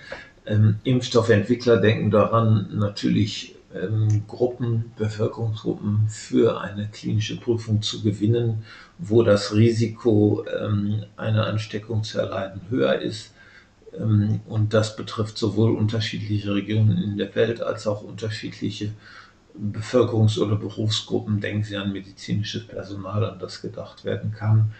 Ähm, 0.45 0.77
Impfstoffentwickler 0.83 1.77
denken 1.77 2.11
daran, 2.11 2.69
natürlich 2.73 3.55
ähm, 3.73 4.23
Gruppen, 4.27 4.91
Bevölkerungsgruppen 4.97 6.07
für 6.07 6.61
eine 6.61 6.87
klinische 6.87 7.39
Prüfung 7.39 7.81
zu 7.81 8.03
gewinnen, 8.03 8.63
wo 8.99 9.23
das 9.23 9.53
Risiko, 9.53 10.45
ähm, 10.61 11.03
eine 11.17 11.45
Ansteckung 11.45 12.03
zu 12.03 12.19
erleiden, 12.19 12.61
höher 12.69 12.99
ist. 12.99 13.33
Ähm, 13.97 14.41
und 14.47 14.73
das 14.73 14.95
betrifft 14.95 15.37
sowohl 15.37 15.75
unterschiedliche 15.75 16.53
Regionen 16.53 17.01
in 17.01 17.17
der 17.17 17.33
Welt 17.35 17.61
als 17.61 17.87
auch 17.87 18.03
unterschiedliche 18.03 18.91
Bevölkerungs- 19.57 20.39
oder 20.39 20.55
Berufsgruppen, 20.55 21.39
denken 21.39 21.63
Sie 21.63 21.77
an 21.77 21.91
medizinisches 21.91 22.65
Personal, 22.67 23.23
an 23.25 23.39
das 23.39 23.61
gedacht 23.61 24.03
werden 24.03 24.31
kann. 24.31 24.73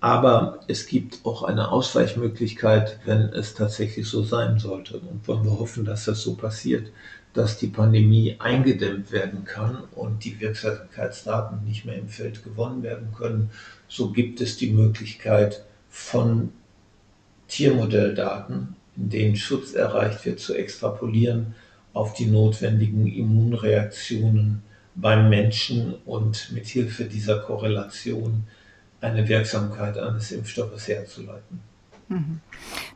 Aber 0.00 0.60
es 0.68 0.86
gibt 0.86 1.24
auch 1.24 1.42
eine 1.42 1.70
Ausweichmöglichkeit, 1.70 3.00
wenn 3.06 3.22
es 3.32 3.54
tatsächlich 3.54 4.06
so 4.06 4.22
sein 4.22 4.58
sollte. 4.58 4.98
Und 4.98 5.26
wollen 5.26 5.44
wir 5.44 5.58
hoffen, 5.58 5.84
dass 5.84 6.04
das 6.04 6.22
so 6.22 6.34
passiert, 6.34 6.92
dass 7.32 7.58
die 7.58 7.68
Pandemie 7.68 8.36
eingedämmt 8.38 9.12
werden 9.12 9.44
kann 9.44 9.84
und 9.94 10.24
die 10.24 10.40
Wirksamkeitsdaten 10.40 11.64
nicht 11.64 11.84
mehr 11.84 11.96
im 11.96 12.08
Feld 12.08 12.44
gewonnen 12.44 12.82
werden 12.82 13.12
können. 13.16 13.50
So 13.88 14.10
gibt 14.10 14.40
es 14.40 14.56
die 14.56 14.70
Möglichkeit 14.70 15.64
von 15.88 16.52
Tiermodelldaten, 17.48 18.76
in 18.96 19.10
denen 19.10 19.36
Schutz 19.36 19.74
erreicht 19.74 20.24
wird, 20.24 20.40
zu 20.40 20.54
extrapolieren 20.54 21.54
auf 21.96 22.12
die 22.12 22.26
notwendigen 22.26 23.06
Immunreaktionen 23.06 24.62
beim 24.94 25.30
Menschen 25.30 25.94
und 26.04 26.52
mit 26.52 26.66
Hilfe 26.66 27.04
dieser 27.04 27.38
Korrelation 27.38 28.44
eine 29.00 29.26
Wirksamkeit 29.26 29.96
eines 29.96 30.30
Impfstoffes 30.30 30.88
herzuleiten. 30.88 31.60
Mhm. 32.08 32.40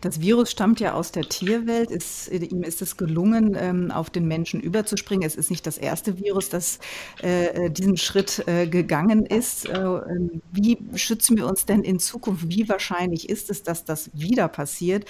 Das 0.03 0.21
Virus 0.21 0.51
stammt 0.51 0.81
ja 0.81 0.93
aus 0.93 1.13
der 1.13 1.25
Tierwelt. 1.25 1.91
Ist, 1.91 2.29
ihm 2.29 2.63
ist 2.63 2.83
es 2.83 2.99
gelungen, 2.99 3.57
ähm, 3.59 3.91
auf 3.91 4.11
den 4.11 4.29
Menschen 4.29 4.61
überzuspringen. 4.61 5.27
Es 5.27 5.35
ist 5.35 5.51
nicht 5.51 5.67
das 5.67 5.79
erste 5.79 6.19
Virus, 6.19 6.51
das 6.51 6.79
äh, 7.23 7.71
diesen 7.71 7.97
Schritt 7.97 8.45
äh, 8.47 8.67
gegangen 8.67 9.25
ist. 9.27 9.67
Äh, 9.67 9.79
ähm, 9.79 10.43
wie 10.53 10.79
schützen 10.95 11.39
wir 11.39 11.47
uns 11.47 11.65
denn 11.65 11.83
in 11.83 11.99
Zukunft? 11.99 12.49
Wie 12.49 12.69
wahrscheinlich 12.69 13.29
ist 13.31 13.51
es, 13.51 13.63
dass 13.63 13.85
das 13.85 14.11
wieder 14.13 14.47
passiert? 14.49 15.07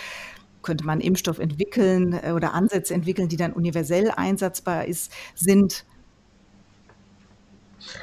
Könnte 0.63 0.85
man 0.85 1.01
Impfstoff 1.01 1.39
entwickeln 1.39 2.13
äh, 2.13 2.33
oder 2.33 2.55
Ansätze 2.55 2.95
entwickeln, 2.95 3.29
die 3.29 3.37
dann 3.37 3.53
universell 3.53 4.11
einsatzbar 4.11 4.87
ist, 4.87 5.13
sind? 5.35 5.85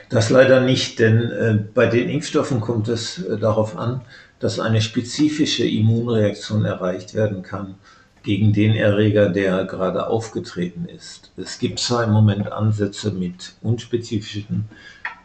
Das 0.09 0.29
leider 0.29 0.61
nicht, 0.61 0.99
denn 0.99 1.31
äh, 1.31 1.59
bei 1.73 1.85
den 1.87 2.09
Impfstoffen 2.09 2.61
kommt 2.61 2.87
es 2.87 3.23
äh, 3.23 3.37
darauf 3.37 3.77
an, 3.77 4.01
dass 4.39 4.59
eine 4.59 4.81
spezifische 4.81 5.67
Immunreaktion 5.67 6.65
erreicht 6.65 7.13
werden 7.13 7.41
kann 7.41 7.75
gegen 8.23 8.53
den 8.53 8.75
Erreger, 8.75 9.29
der 9.29 9.65
gerade 9.65 10.07
aufgetreten 10.07 10.85
ist. 10.85 11.31
Es 11.37 11.59
gibt 11.59 11.79
zwar 11.79 12.03
im 12.03 12.11
Moment 12.11 12.51
Ansätze 12.51 13.11
mit 13.11 13.53
unspezifischen 13.61 14.65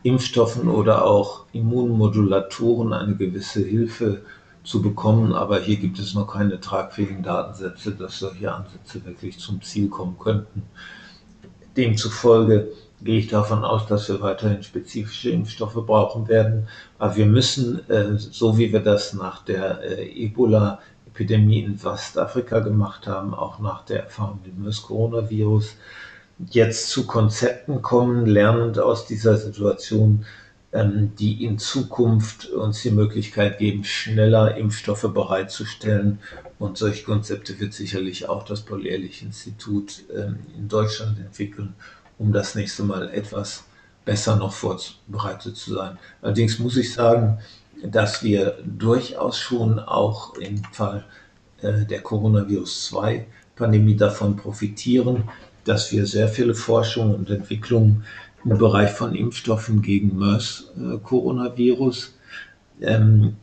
Impfstoffen 0.02 0.68
oder 0.68 1.04
auch 1.04 1.46
Immunmodulatoren, 1.52 2.92
eine 2.92 3.16
gewisse 3.16 3.64
Hilfe 3.64 4.22
zu 4.64 4.80
bekommen, 4.80 5.32
aber 5.32 5.60
hier 5.60 5.76
gibt 5.76 5.98
es 5.98 6.14
noch 6.14 6.32
keine 6.32 6.60
tragfähigen 6.60 7.22
Datensätze, 7.22 7.92
dass 7.92 8.18
solche 8.18 8.52
Ansätze 8.52 9.04
wirklich 9.04 9.38
zum 9.38 9.60
Ziel 9.62 9.88
kommen 9.88 10.16
könnten. 10.18 10.62
Demzufolge 11.76 12.68
gehe 13.02 13.18
ich 13.18 13.28
davon 13.28 13.64
aus, 13.64 13.86
dass 13.86 14.08
wir 14.08 14.20
weiterhin 14.20 14.62
spezifische 14.62 15.30
Impfstoffe 15.30 15.74
brauchen 15.74 16.28
werden. 16.28 16.68
Aber 16.98 17.16
wir 17.16 17.26
müssen, 17.26 17.88
äh, 17.90 18.16
so 18.16 18.58
wie 18.58 18.72
wir 18.72 18.80
das 18.80 19.14
nach 19.14 19.44
der 19.44 19.82
äh, 19.82 20.24
Ebola-Epidemie 20.24 21.64
in 21.64 21.82
Westafrika 21.82 22.60
gemacht 22.60 23.06
haben, 23.06 23.34
auch 23.34 23.58
nach 23.58 23.84
der 23.84 24.04
Erfahrung 24.04 24.40
mit 24.44 24.54
dem 24.54 24.62
MERS-Coronavirus, 24.62 25.76
jetzt 26.50 26.90
zu 26.90 27.06
Konzepten 27.06 27.82
kommen, 27.82 28.26
lernend 28.26 28.78
aus 28.78 29.06
dieser 29.06 29.36
Situation, 29.36 30.24
die 30.74 31.44
in 31.44 31.58
Zukunft 31.58 32.46
uns 32.46 32.80
die 32.80 32.90
Möglichkeit 32.90 33.58
geben, 33.58 33.84
schneller 33.84 34.56
Impfstoffe 34.56 35.12
bereitzustellen. 35.12 36.18
Und 36.58 36.78
solche 36.78 37.04
Konzepte 37.04 37.60
wird 37.60 37.74
sicherlich 37.74 38.28
auch 38.28 38.44
das 38.44 38.62
Paul-Ehrlich-Institut 38.62 40.04
ähm, 40.16 40.38
in 40.56 40.68
Deutschland 40.68 41.18
entwickeln, 41.18 41.74
um 42.18 42.32
das 42.32 42.54
nächste 42.54 42.84
Mal 42.84 43.10
etwas 43.10 43.64
besser 44.06 44.36
noch 44.36 44.54
vorbereitet 44.54 45.56
zu 45.56 45.74
sein. 45.74 45.98
Allerdings 46.22 46.58
muss 46.58 46.78
ich 46.78 46.92
sagen, 46.94 47.38
dass 47.84 48.22
wir 48.22 48.58
durchaus 48.64 49.38
schon 49.38 49.78
auch 49.78 50.36
im 50.36 50.62
Fall 50.72 51.04
äh, 51.60 51.84
der 51.84 52.02
Coronavirus-2-Pandemie 52.02 53.96
davon 53.96 54.36
profitieren, 54.36 55.28
dass 55.64 55.92
wir 55.92 56.06
sehr 56.06 56.28
viele 56.28 56.54
Forschung 56.54 57.14
und 57.14 57.28
Entwicklungen 57.28 58.04
im 58.44 58.58
Bereich 58.58 58.90
von 58.90 59.14
Impfstoffen 59.14 59.82
gegen 59.82 60.18
MERS-Coronavirus 60.18 62.14
ähm, 62.80 63.36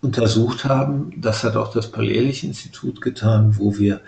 untersucht 0.00 0.64
haben. 0.64 1.12
Das 1.16 1.44
hat 1.44 1.56
auch 1.56 1.72
das 1.72 1.90
Paul-Ehrlich-Institut 1.90 3.00
getan, 3.00 3.58
wo 3.58 3.76
wir 3.78 4.00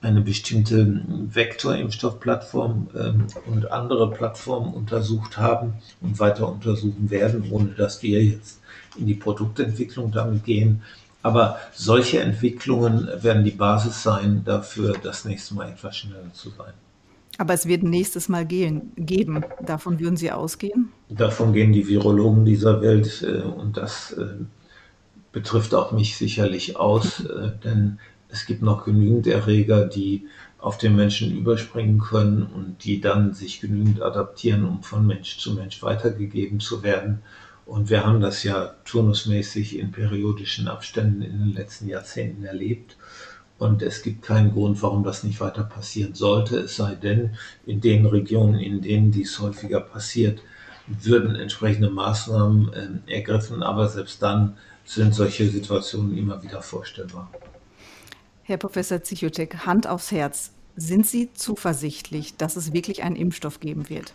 eine 0.00 0.20
bestimmte 0.20 1.02
Vektorimpfstoffplattform 1.32 2.88
ähm, 2.96 3.26
und 3.46 3.70
andere 3.70 4.10
Plattformen 4.10 4.74
untersucht 4.74 5.38
haben 5.38 5.74
und 6.00 6.18
weiter 6.18 6.48
untersuchen 6.48 7.10
werden, 7.10 7.50
ohne 7.50 7.70
dass 7.70 8.02
wir 8.02 8.22
jetzt 8.22 8.60
in 8.96 9.06
die 9.06 9.14
Produktentwicklung 9.14 10.12
damit 10.12 10.44
gehen. 10.44 10.82
Aber 11.22 11.58
solche 11.72 12.20
Entwicklungen 12.20 13.08
werden 13.20 13.44
die 13.44 13.50
Basis 13.50 14.02
sein 14.02 14.42
dafür, 14.44 14.94
das 15.02 15.24
nächste 15.24 15.54
Mal 15.54 15.70
etwas 15.70 15.96
schneller 15.96 16.32
zu 16.32 16.50
sein. 16.50 16.72
Aber 17.38 17.54
es 17.54 17.66
wird 17.66 17.82
nächstes 17.82 18.28
Mal 18.28 18.46
gehen, 18.46 18.92
geben. 18.96 19.44
Davon 19.64 20.00
würden 20.00 20.16
Sie 20.16 20.32
ausgehen? 20.32 20.90
Davon 21.08 21.52
gehen 21.52 21.72
die 21.72 21.86
Virologen 21.86 22.44
dieser 22.44 22.80
Welt 22.80 23.22
äh, 23.26 23.42
und 23.42 23.76
das 23.76 24.12
äh, 24.12 24.26
betrifft 25.32 25.74
auch 25.74 25.92
mich 25.92 26.16
sicherlich 26.16 26.76
aus, 26.76 27.20
äh, 27.20 27.52
denn 27.62 27.98
es 28.28 28.46
gibt 28.46 28.62
noch 28.62 28.84
genügend 28.84 29.26
Erreger, 29.26 29.86
die 29.86 30.26
auf 30.58 30.78
den 30.78 30.96
Menschen 30.96 31.36
überspringen 31.36 31.98
können 31.98 32.42
und 32.42 32.84
die 32.84 33.00
dann 33.00 33.34
sich 33.34 33.60
genügend 33.60 34.02
adaptieren, 34.02 34.64
um 34.64 34.82
von 34.82 35.06
Mensch 35.06 35.38
zu 35.38 35.54
Mensch 35.54 35.82
weitergegeben 35.82 36.58
zu 36.58 36.82
werden. 36.82 37.22
Und 37.66 37.90
wir 37.90 38.06
haben 38.06 38.20
das 38.20 38.42
ja 38.42 38.74
turnusmäßig 38.84 39.78
in 39.78 39.92
periodischen 39.92 40.68
Abständen 40.68 41.22
in 41.22 41.38
den 41.38 41.52
letzten 41.52 41.88
Jahrzehnten 41.88 42.44
erlebt. 42.44 42.96
Und 43.58 43.82
es 43.82 44.02
gibt 44.02 44.22
keinen 44.22 44.52
Grund, 44.52 44.82
warum 44.82 45.02
das 45.02 45.24
nicht 45.24 45.40
weiter 45.40 45.64
passieren 45.64 46.14
sollte. 46.14 46.58
Es 46.58 46.76
sei 46.76 46.94
denn, 46.94 47.36
in 47.64 47.80
den 47.80 48.04
Regionen, 48.04 48.60
in 48.60 48.82
denen 48.82 49.12
dies 49.12 49.38
häufiger 49.40 49.80
passiert, 49.80 50.40
würden 50.86 51.34
entsprechende 51.36 51.90
Maßnahmen 51.90 53.04
äh, 53.06 53.14
ergriffen. 53.14 53.62
Aber 53.62 53.88
selbst 53.88 54.22
dann 54.22 54.56
sind 54.84 55.14
solche 55.14 55.48
Situationen 55.48 56.16
immer 56.16 56.42
wieder 56.42 56.62
vorstellbar. 56.62 57.30
Herr 58.42 58.58
Professor 58.58 59.02
Zichotek, 59.02 59.66
Hand 59.66 59.88
aufs 59.88 60.12
Herz. 60.12 60.52
Sind 60.76 61.06
Sie 61.06 61.32
zuversichtlich, 61.32 62.36
dass 62.36 62.56
es 62.56 62.72
wirklich 62.72 63.02
einen 63.02 63.16
Impfstoff 63.16 63.60
geben 63.60 63.88
wird? 63.88 64.12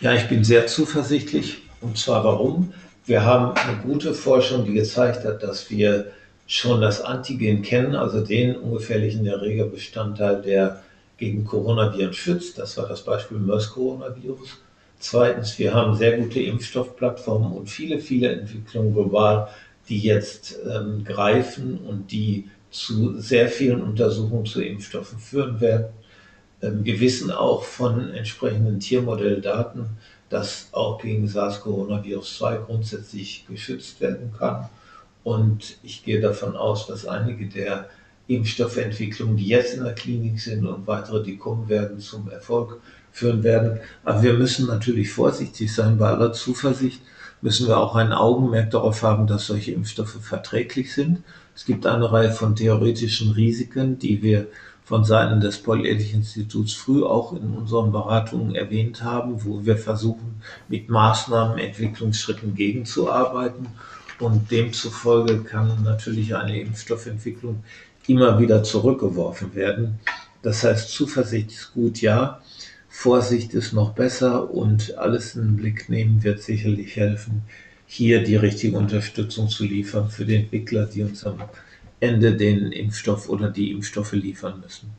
Ja, 0.00 0.14
ich 0.14 0.28
bin 0.28 0.44
sehr 0.44 0.68
zuversichtlich. 0.68 1.62
Und 1.80 1.98
zwar 1.98 2.24
warum? 2.24 2.72
Wir 3.04 3.24
haben 3.24 3.56
eine 3.56 3.78
gute 3.78 4.14
Forschung, 4.14 4.64
die 4.64 4.74
gezeigt 4.74 5.24
hat, 5.24 5.42
dass 5.42 5.70
wir 5.70 6.12
schon 6.48 6.80
das 6.80 7.02
Antigen 7.02 7.62
kennen, 7.62 7.94
also 7.94 8.24
den 8.24 8.56
ungefährlichen 8.56 9.26
Erregerbestandteil, 9.26 10.42
der 10.42 10.82
gegen 11.18 11.44
Coronaviren 11.44 12.14
schützt. 12.14 12.58
Das 12.58 12.76
war 12.78 12.88
das 12.88 13.04
Beispiel 13.04 13.38
MERS-Coronavirus. 13.38 14.56
Zweitens, 14.98 15.58
wir 15.58 15.74
haben 15.74 15.94
sehr 15.94 16.16
gute 16.16 16.40
Impfstoffplattformen 16.40 17.52
und 17.52 17.68
viele, 17.68 18.00
viele 18.00 18.32
Entwicklungen 18.32 18.94
global, 18.94 19.48
die 19.88 19.98
jetzt 19.98 20.58
ähm, 20.66 21.04
greifen 21.04 21.78
und 21.86 22.10
die 22.10 22.48
zu 22.70 23.20
sehr 23.20 23.48
vielen 23.48 23.82
Untersuchungen 23.82 24.46
zu 24.46 24.62
Impfstoffen 24.62 25.18
führen 25.18 25.60
werden. 25.60 25.92
Ähm, 26.62 26.82
wir 26.82 26.98
wissen 26.98 27.30
auch 27.30 27.62
von 27.62 28.10
entsprechenden 28.14 28.80
Tiermodelldaten, 28.80 29.86
dass 30.30 30.68
auch 30.72 31.00
gegen 31.00 31.28
SARS-Coronavirus-2 31.28 32.64
grundsätzlich 32.64 33.44
geschützt 33.46 34.00
werden 34.00 34.32
kann. 34.38 34.68
Und 35.28 35.76
ich 35.82 36.04
gehe 36.04 36.22
davon 36.22 36.56
aus, 36.56 36.86
dass 36.86 37.04
einige 37.04 37.48
der 37.48 37.90
Impfstoffentwicklungen, 38.28 39.36
die 39.36 39.48
jetzt 39.48 39.74
in 39.74 39.84
der 39.84 39.94
Klinik 39.94 40.40
sind 40.40 40.66
und 40.66 40.86
weitere, 40.86 41.22
die 41.22 41.36
kommen 41.36 41.68
werden, 41.68 42.00
zum 42.00 42.30
Erfolg 42.30 42.80
führen 43.12 43.42
werden. 43.42 43.78
Aber 44.04 44.22
wir 44.22 44.32
müssen 44.32 44.66
natürlich 44.68 45.10
vorsichtig 45.10 45.70
sein. 45.74 45.98
Bei 45.98 46.08
aller 46.08 46.32
Zuversicht 46.32 47.02
müssen 47.42 47.68
wir 47.68 47.76
auch 47.76 47.94
ein 47.94 48.12
Augenmerk 48.12 48.70
darauf 48.70 49.02
haben, 49.02 49.26
dass 49.26 49.48
solche 49.48 49.72
Impfstoffe 49.72 50.16
verträglich 50.18 50.94
sind. 50.94 51.22
Es 51.54 51.66
gibt 51.66 51.84
eine 51.84 52.10
Reihe 52.10 52.32
von 52.32 52.56
theoretischen 52.56 53.32
Risiken, 53.32 53.98
die 53.98 54.22
wir 54.22 54.46
von 54.82 55.04
Seiten 55.04 55.42
des 55.42 55.62
Paul-Ehrlich-Instituts 55.62 56.72
früh 56.72 57.04
auch 57.04 57.34
in 57.34 57.50
unseren 57.50 57.92
Beratungen 57.92 58.54
erwähnt 58.54 59.02
haben, 59.02 59.44
wo 59.44 59.66
wir 59.66 59.76
versuchen, 59.76 60.40
mit 60.68 60.88
Maßnahmen, 60.88 61.58
Entwicklungsschritten 61.58 62.54
gegenzuarbeiten. 62.54 63.66
Und 64.20 64.50
demzufolge 64.50 65.42
kann 65.44 65.82
natürlich 65.84 66.34
eine 66.34 66.60
Impfstoffentwicklung 66.60 67.62
immer 68.06 68.38
wieder 68.38 68.62
zurückgeworfen 68.62 69.54
werden. 69.54 70.00
Das 70.42 70.64
heißt, 70.64 70.90
Zuversicht 70.90 71.50
ist 71.50 71.74
gut, 71.74 72.00
ja. 72.00 72.40
Vorsicht 72.88 73.54
ist 73.54 73.72
noch 73.72 73.92
besser 73.92 74.50
und 74.50 74.96
alles 74.98 75.36
in 75.36 75.42
den 75.42 75.56
Blick 75.56 75.88
nehmen 75.88 76.24
wird 76.24 76.42
sicherlich 76.42 76.96
helfen, 76.96 77.42
hier 77.86 78.24
die 78.24 78.36
richtige 78.36 78.76
Unterstützung 78.76 79.48
zu 79.48 79.64
liefern 79.64 80.10
für 80.10 80.24
die 80.24 80.36
Entwickler, 80.36 80.86
die 80.86 81.02
uns 81.02 81.24
am 81.24 81.38
Ende 82.00 82.36
den 82.36 82.72
Impfstoff 82.72 83.28
oder 83.28 83.50
die 83.50 83.70
Impfstoffe 83.70 84.12
liefern 84.12 84.60
müssen. 84.60 84.90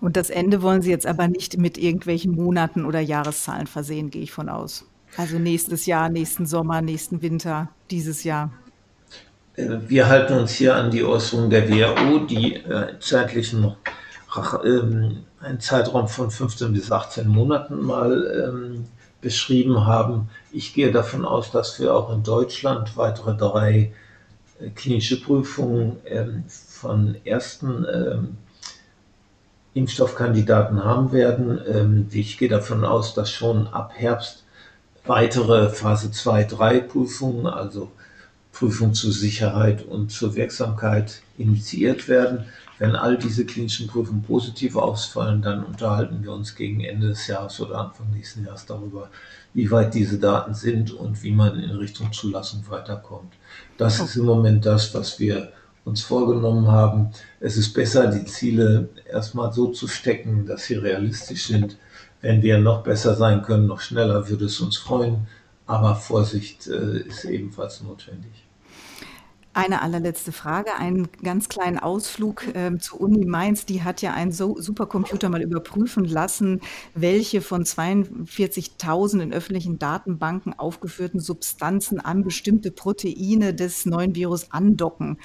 Und 0.00 0.16
das 0.16 0.30
Ende 0.30 0.62
wollen 0.62 0.82
Sie 0.82 0.90
jetzt 0.90 1.06
aber 1.06 1.28
nicht 1.28 1.58
mit 1.58 1.78
irgendwelchen 1.78 2.32
Monaten 2.32 2.84
oder 2.84 3.00
Jahreszahlen 3.00 3.66
versehen, 3.66 4.10
gehe 4.10 4.22
ich 4.22 4.32
von 4.32 4.48
aus. 4.48 4.84
Also 5.16 5.38
nächstes 5.38 5.86
Jahr, 5.86 6.08
nächsten 6.08 6.44
Sommer, 6.44 6.82
nächsten 6.82 7.22
Winter, 7.22 7.68
dieses 7.90 8.24
Jahr. 8.24 8.50
Äh, 9.56 9.78
wir 9.86 10.08
halten 10.08 10.34
uns 10.34 10.52
hier 10.52 10.74
an 10.74 10.90
die 10.90 11.04
Äußerung 11.04 11.50
der 11.50 11.68
WHO, 11.68 12.20
die 12.26 12.54
äh, 12.54 12.98
zeitlichen 12.98 13.74
ähm, 14.64 15.24
einen 15.40 15.60
Zeitraum 15.60 16.08
von 16.08 16.30
15 16.30 16.72
bis 16.72 16.90
18 16.90 17.28
Monaten 17.28 17.80
mal 17.80 18.48
ähm, 18.48 18.84
beschrieben 19.20 19.86
haben. 19.86 20.28
Ich 20.50 20.74
gehe 20.74 20.90
davon 20.90 21.24
aus, 21.24 21.52
dass 21.52 21.78
wir 21.78 21.94
auch 21.94 22.12
in 22.12 22.24
Deutschland 22.24 22.96
weitere 22.96 23.36
drei 23.36 23.92
äh, 24.60 24.70
klinische 24.70 25.20
Prüfungen 25.20 25.98
ähm, 26.06 26.44
von 26.48 27.16
ersten 27.24 28.36
Impfstoffkandidaten 29.74 30.84
haben 30.84 31.12
werden. 31.12 32.08
Ich 32.12 32.38
gehe 32.38 32.48
davon 32.48 32.84
aus, 32.84 33.14
dass 33.14 33.30
schon 33.30 33.66
ab 33.66 33.92
Herbst 33.94 34.43
weitere 35.06 35.70
Phase 35.70 36.10
2, 36.10 36.44
3 36.44 36.80
Prüfungen, 36.80 37.46
also 37.46 37.90
Prüfungen 38.52 38.94
zur 38.94 39.12
Sicherheit 39.12 39.84
und 39.84 40.10
zur 40.10 40.34
Wirksamkeit 40.36 41.22
initiiert 41.36 42.08
werden. 42.08 42.44
Wenn 42.78 42.96
all 42.96 43.18
diese 43.18 43.44
klinischen 43.44 43.86
Prüfungen 43.86 44.22
positiv 44.22 44.76
ausfallen, 44.76 45.42
dann 45.42 45.64
unterhalten 45.64 46.22
wir 46.22 46.32
uns 46.32 46.54
gegen 46.54 46.80
Ende 46.80 47.08
des 47.08 47.26
Jahres 47.26 47.60
oder 47.60 47.78
Anfang 47.78 48.10
nächsten 48.10 48.44
Jahres 48.44 48.66
darüber, 48.66 49.10
wie 49.52 49.70
weit 49.70 49.94
diese 49.94 50.18
Daten 50.18 50.54
sind 50.54 50.92
und 50.92 51.22
wie 51.22 51.30
man 51.30 51.60
in 51.60 51.70
Richtung 51.70 52.12
Zulassung 52.12 52.64
weiterkommt. 52.68 53.32
Das 53.76 54.00
ist 54.00 54.16
im 54.16 54.24
Moment 54.24 54.66
das, 54.66 54.92
was 54.94 55.18
wir 55.20 55.52
uns 55.84 56.02
vorgenommen 56.02 56.66
haben. 56.68 57.10
Es 57.40 57.56
ist 57.56 57.74
besser, 57.74 58.08
die 58.08 58.24
Ziele 58.24 58.88
erstmal 59.10 59.52
so 59.52 59.68
zu 59.68 59.86
stecken, 59.86 60.46
dass 60.46 60.64
sie 60.64 60.74
realistisch 60.74 61.46
sind, 61.46 61.76
wenn 62.24 62.42
wir 62.42 62.56
noch 62.56 62.82
besser 62.82 63.14
sein 63.14 63.42
können, 63.42 63.66
noch 63.66 63.82
schneller, 63.82 64.30
würde 64.30 64.46
es 64.46 64.58
uns 64.58 64.78
freuen. 64.78 65.26
Aber 65.66 65.94
Vorsicht 65.94 66.66
äh, 66.66 67.00
ist 67.00 67.26
ebenfalls 67.26 67.82
notwendig. 67.82 68.32
Eine 69.52 69.82
allerletzte 69.82 70.32
Frage, 70.32 70.74
einen 70.74 71.08
ganz 71.22 71.50
kleinen 71.50 71.78
Ausflug 71.78 72.46
äh, 72.56 72.78
zur 72.78 73.02
Uni 73.02 73.26
Mainz. 73.26 73.66
Die 73.66 73.82
hat 73.82 74.00
ja 74.00 74.14
einen 74.14 74.32
so 74.32 74.58
Supercomputer 74.58 75.28
mal 75.28 75.42
überprüfen 75.42 76.06
lassen, 76.06 76.62
welche 76.94 77.42
von 77.42 77.64
42.000 77.64 79.20
in 79.20 79.32
öffentlichen 79.34 79.78
Datenbanken 79.78 80.58
aufgeführten 80.58 81.20
Substanzen 81.20 82.00
an 82.00 82.24
bestimmte 82.24 82.72
Proteine 82.72 83.52
des 83.52 83.84
neuen 83.84 84.14
Virus 84.14 84.50
andocken. 84.50 85.18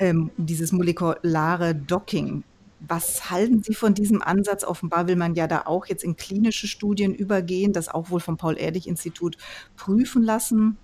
Ähm, 0.00 0.32
dieses 0.36 0.72
molekulare 0.72 1.76
Docking 1.76 2.42
Was 2.86 3.30
halten 3.30 3.62
Sie 3.62 3.74
von 3.74 3.94
diesem 3.94 4.22
Ansatz? 4.22 4.64
Offenbar 4.64 5.08
will 5.08 5.16
man 5.16 5.34
ja 5.34 5.46
da 5.46 5.62
auch 5.66 5.86
jetzt 5.86 6.04
in 6.04 6.16
klinische 6.16 6.66
Studien 6.66 7.14
übergehen, 7.14 7.72
das 7.72 7.88
auch 7.88 8.10
wohl 8.10 8.20
vom 8.20 8.36
Paul-Ehrlich-Institut 8.36 9.36
prüfen 9.76 10.22
lassen. 10.22 10.76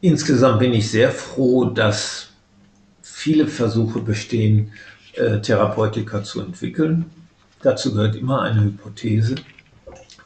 Insgesamt 0.00 0.58
bin 0.58 0.72
ich 0.72 0.90
sehr 0.90 1.10
froh, 1.10 1.66
dass 1.66 2.28
viele 3.02 3.46
Versuche 3.46 4.00
bestehen, 4.00 4.72
äh, 5.14 5.40
Therapeutika 5.40 6.22
zu 6.22 6.40
entwickeln. 6.40 7.06
Dazu 7.62 7.94
gehört 7.94 8.16
immer 8.16 8.42
eine 8.42 8.64
Hypothese. 8.64 9.36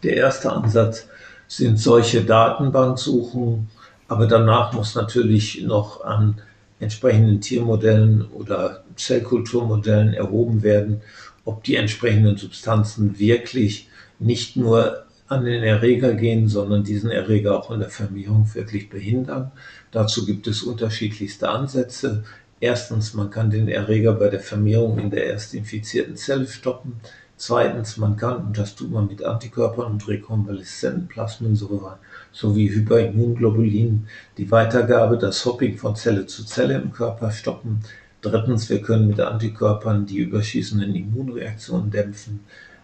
Der 0.02 0.16
erste 0.16 0.50
Ansatz 0.50 1.06
sind 1.46 1.78
solche 1.78 2.24
Datenbanksuchen, 2.24 3.68
aber 4.08 4.26
danach 4.26 4.72
muss 4.72 4.94
natürlich 4.94 5.62
noch 5.62 6.04
an 6.04 6.40
entsprechenden 6.80 7.40
Tiermodellen 7.40 8.26
oder 8.28 8.84
Zellkulturmodellen 8.96 10.14
erhoben 10.14 10.62
werden, 10.62 11.02
ob 11.44 11.64
die 11.64 11.76
entsprechenden 11.76 12.36
Substanzen 12.36 13.18
wirklich 13.18 13.88
nicht 14.18 14.56
nur 14.56 15.04
an 15.28 15.44
den 15.44 15.62
Erreger 15.62 16.14
gehen, 16.14 16.48
sondern 16.48 16.84
diesen 16.84 17.10
Erreger 17.10 17.58
auch 17.58 17.70
in 17.70 17.80
der 17.80 17.90
Vermehrung 17.90 18.48
wirklich 18.54 18.88
behindern. 18.88 19.52
Dazu 19.90 20.24
gibt 20.24 20.46
es 20.46 20.62
unterschiedlichste 20.62 21.50
Ansätze. 21.50 22.24
Erstens, 22.60 23.14
man 23.14 23.30
kann 23.30 23.50
den 23.50 23.68
Erreger 23.68 24.14
bei 24.14 24.28
der 24.28 24.40
Vermehrung 24.40 24.98
in 24.98 25.10
der 25.10 25.26
erst 25.26 25.54
infizierten 25.54 26.16
Zelle 26.16 26.46
stoppen. 26.46 27.00
Zweitens, 27.40 27.96
man 27.98 28.16
kann, 28.16 28.48
und 28.48 28.58
das 28.58 28.74
tut 28.74 28.90
man 28.90 29.06
mit 29.06 29.22
Antikörpern 29.22 29.92
und 29.92 30.08
rekonvaleszenten 30.08 31.06
Plasmensäuren 31.06 31.94
sowie 32.32 32.68
Hyperimmunglobulinen, 32.68 34.08
die 34.36 34.50
Weitergabe, 34.50 35.16
das 35.18 35.46
Hopping 35.46 35.78
von 35.78 35.94
Zelle 35.94 36.26
zu 36.26 36.44
Zelle 36.44 36.74
im 36.74 36.92
Körper 36.92 37.30
stoppen. 37.30 37.78
Drittens, 38.22 38.68
wir 38.68 38.82
können 38.82 39.06
mit 39.06 39.20
Antikörpern 39.20 40.04
die 40.04 40.18
überschießenden 40.18 40.92
Immunreaktionen 40.96 41.92
dämpfen. 41.92 42.40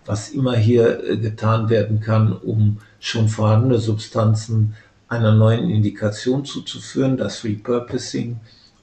Was 0.06 0.28
immer 0.28 0.56
hier 0.56 1.02
äh, 1.02 1.16
getan 1.16 1.68
werden 1.68 1.98
kann, 1.98 2.32
um 2.32 2.78
schon 3.00 3.28
vorhandene 3.28 3.78
Substanzen 3.78 4.76
einer 5.08 5.34
neuen 5.34 5.68
Indikation 5.68 6.44
zuzuführen, 6.44 7.16
das 7.16 7.42
Repurposing 7.42 8.38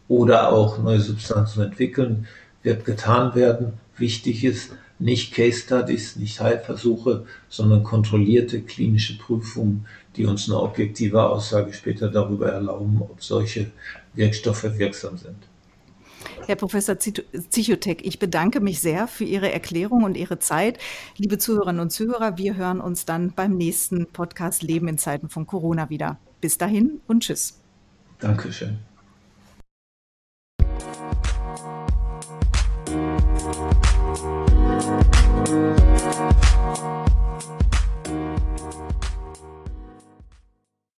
oder 0.10 0.52
auch 0.52 0.80
neue 0.80 1.00
Substanzen 1.00 1.64
entwickeln, 1.64 2.28
wird 2.62 2.84
getan 2.84 3.36
werden. 3.36 3.74
Wichtig 3.98 4.44
ist, 4.44 4.72
nicht 5.02 5.34
Case 5.34 5.60
Studies, 5.62 6.16
nicht 6.16 6.40
Heilversuche, 6.40 7.26
sondern 7.50 7.84
kontrollierte 7.84 8.62
klinische 8.62 9.18
Prüfungen, 9.18 9.86
die 10.16 10.26
uns 10.26 10.48
eine 10.48 10.60
objektive 10.60 11.24
Aussage 11.24 11.74
später 11.74 12.10
darüber 12.10 12.52
erlauben, 12.52 13.02
ob 13.02 13.22
solche 13.24 13.72
Wirkstoffe 14.14 14.78
wirksam 14.78 15.18
sind. 15.18 15.38
Herr 16.46 16.56
Professor 16.56 16.98
Zichotek, 17.00 18.06
ich 18.06 18.20
bedanke 18.20 18.60
mich 18.60 18.80
sehr 18.80 19.08
für 19.08 19.24
Ihre 19.24 19.52
Erklärung 19.52 20.04
und 20.04 20.18
Ihre 20.18 20.40
Zeit. 20.40 20.78
Liebe 21.18 21.38
Zuhörerinnen 21.38 21.82
und 21.82 21.92
Zuhörer, 21.92 22.38
wir 22.38 22.56
hören 22.56 22.80
uns 22.80 23.06
dann 23.06 23.32
beim 23.32 23.56
nächsten 23.58 24.08
Podcast 24.08 24.62
Leben 24.62 24.88
in 24.88 24.98
Zeiten 24.98 25.30
von 25.30 25.48
Corona 25.48 25.90
wieder. 25.90 26.20
Bis 26.40 26.58
dahin 26.58 27.02
und 27.08 27.24
tschüss. 27.24 27.60
Dankeschön. 28.20 28.80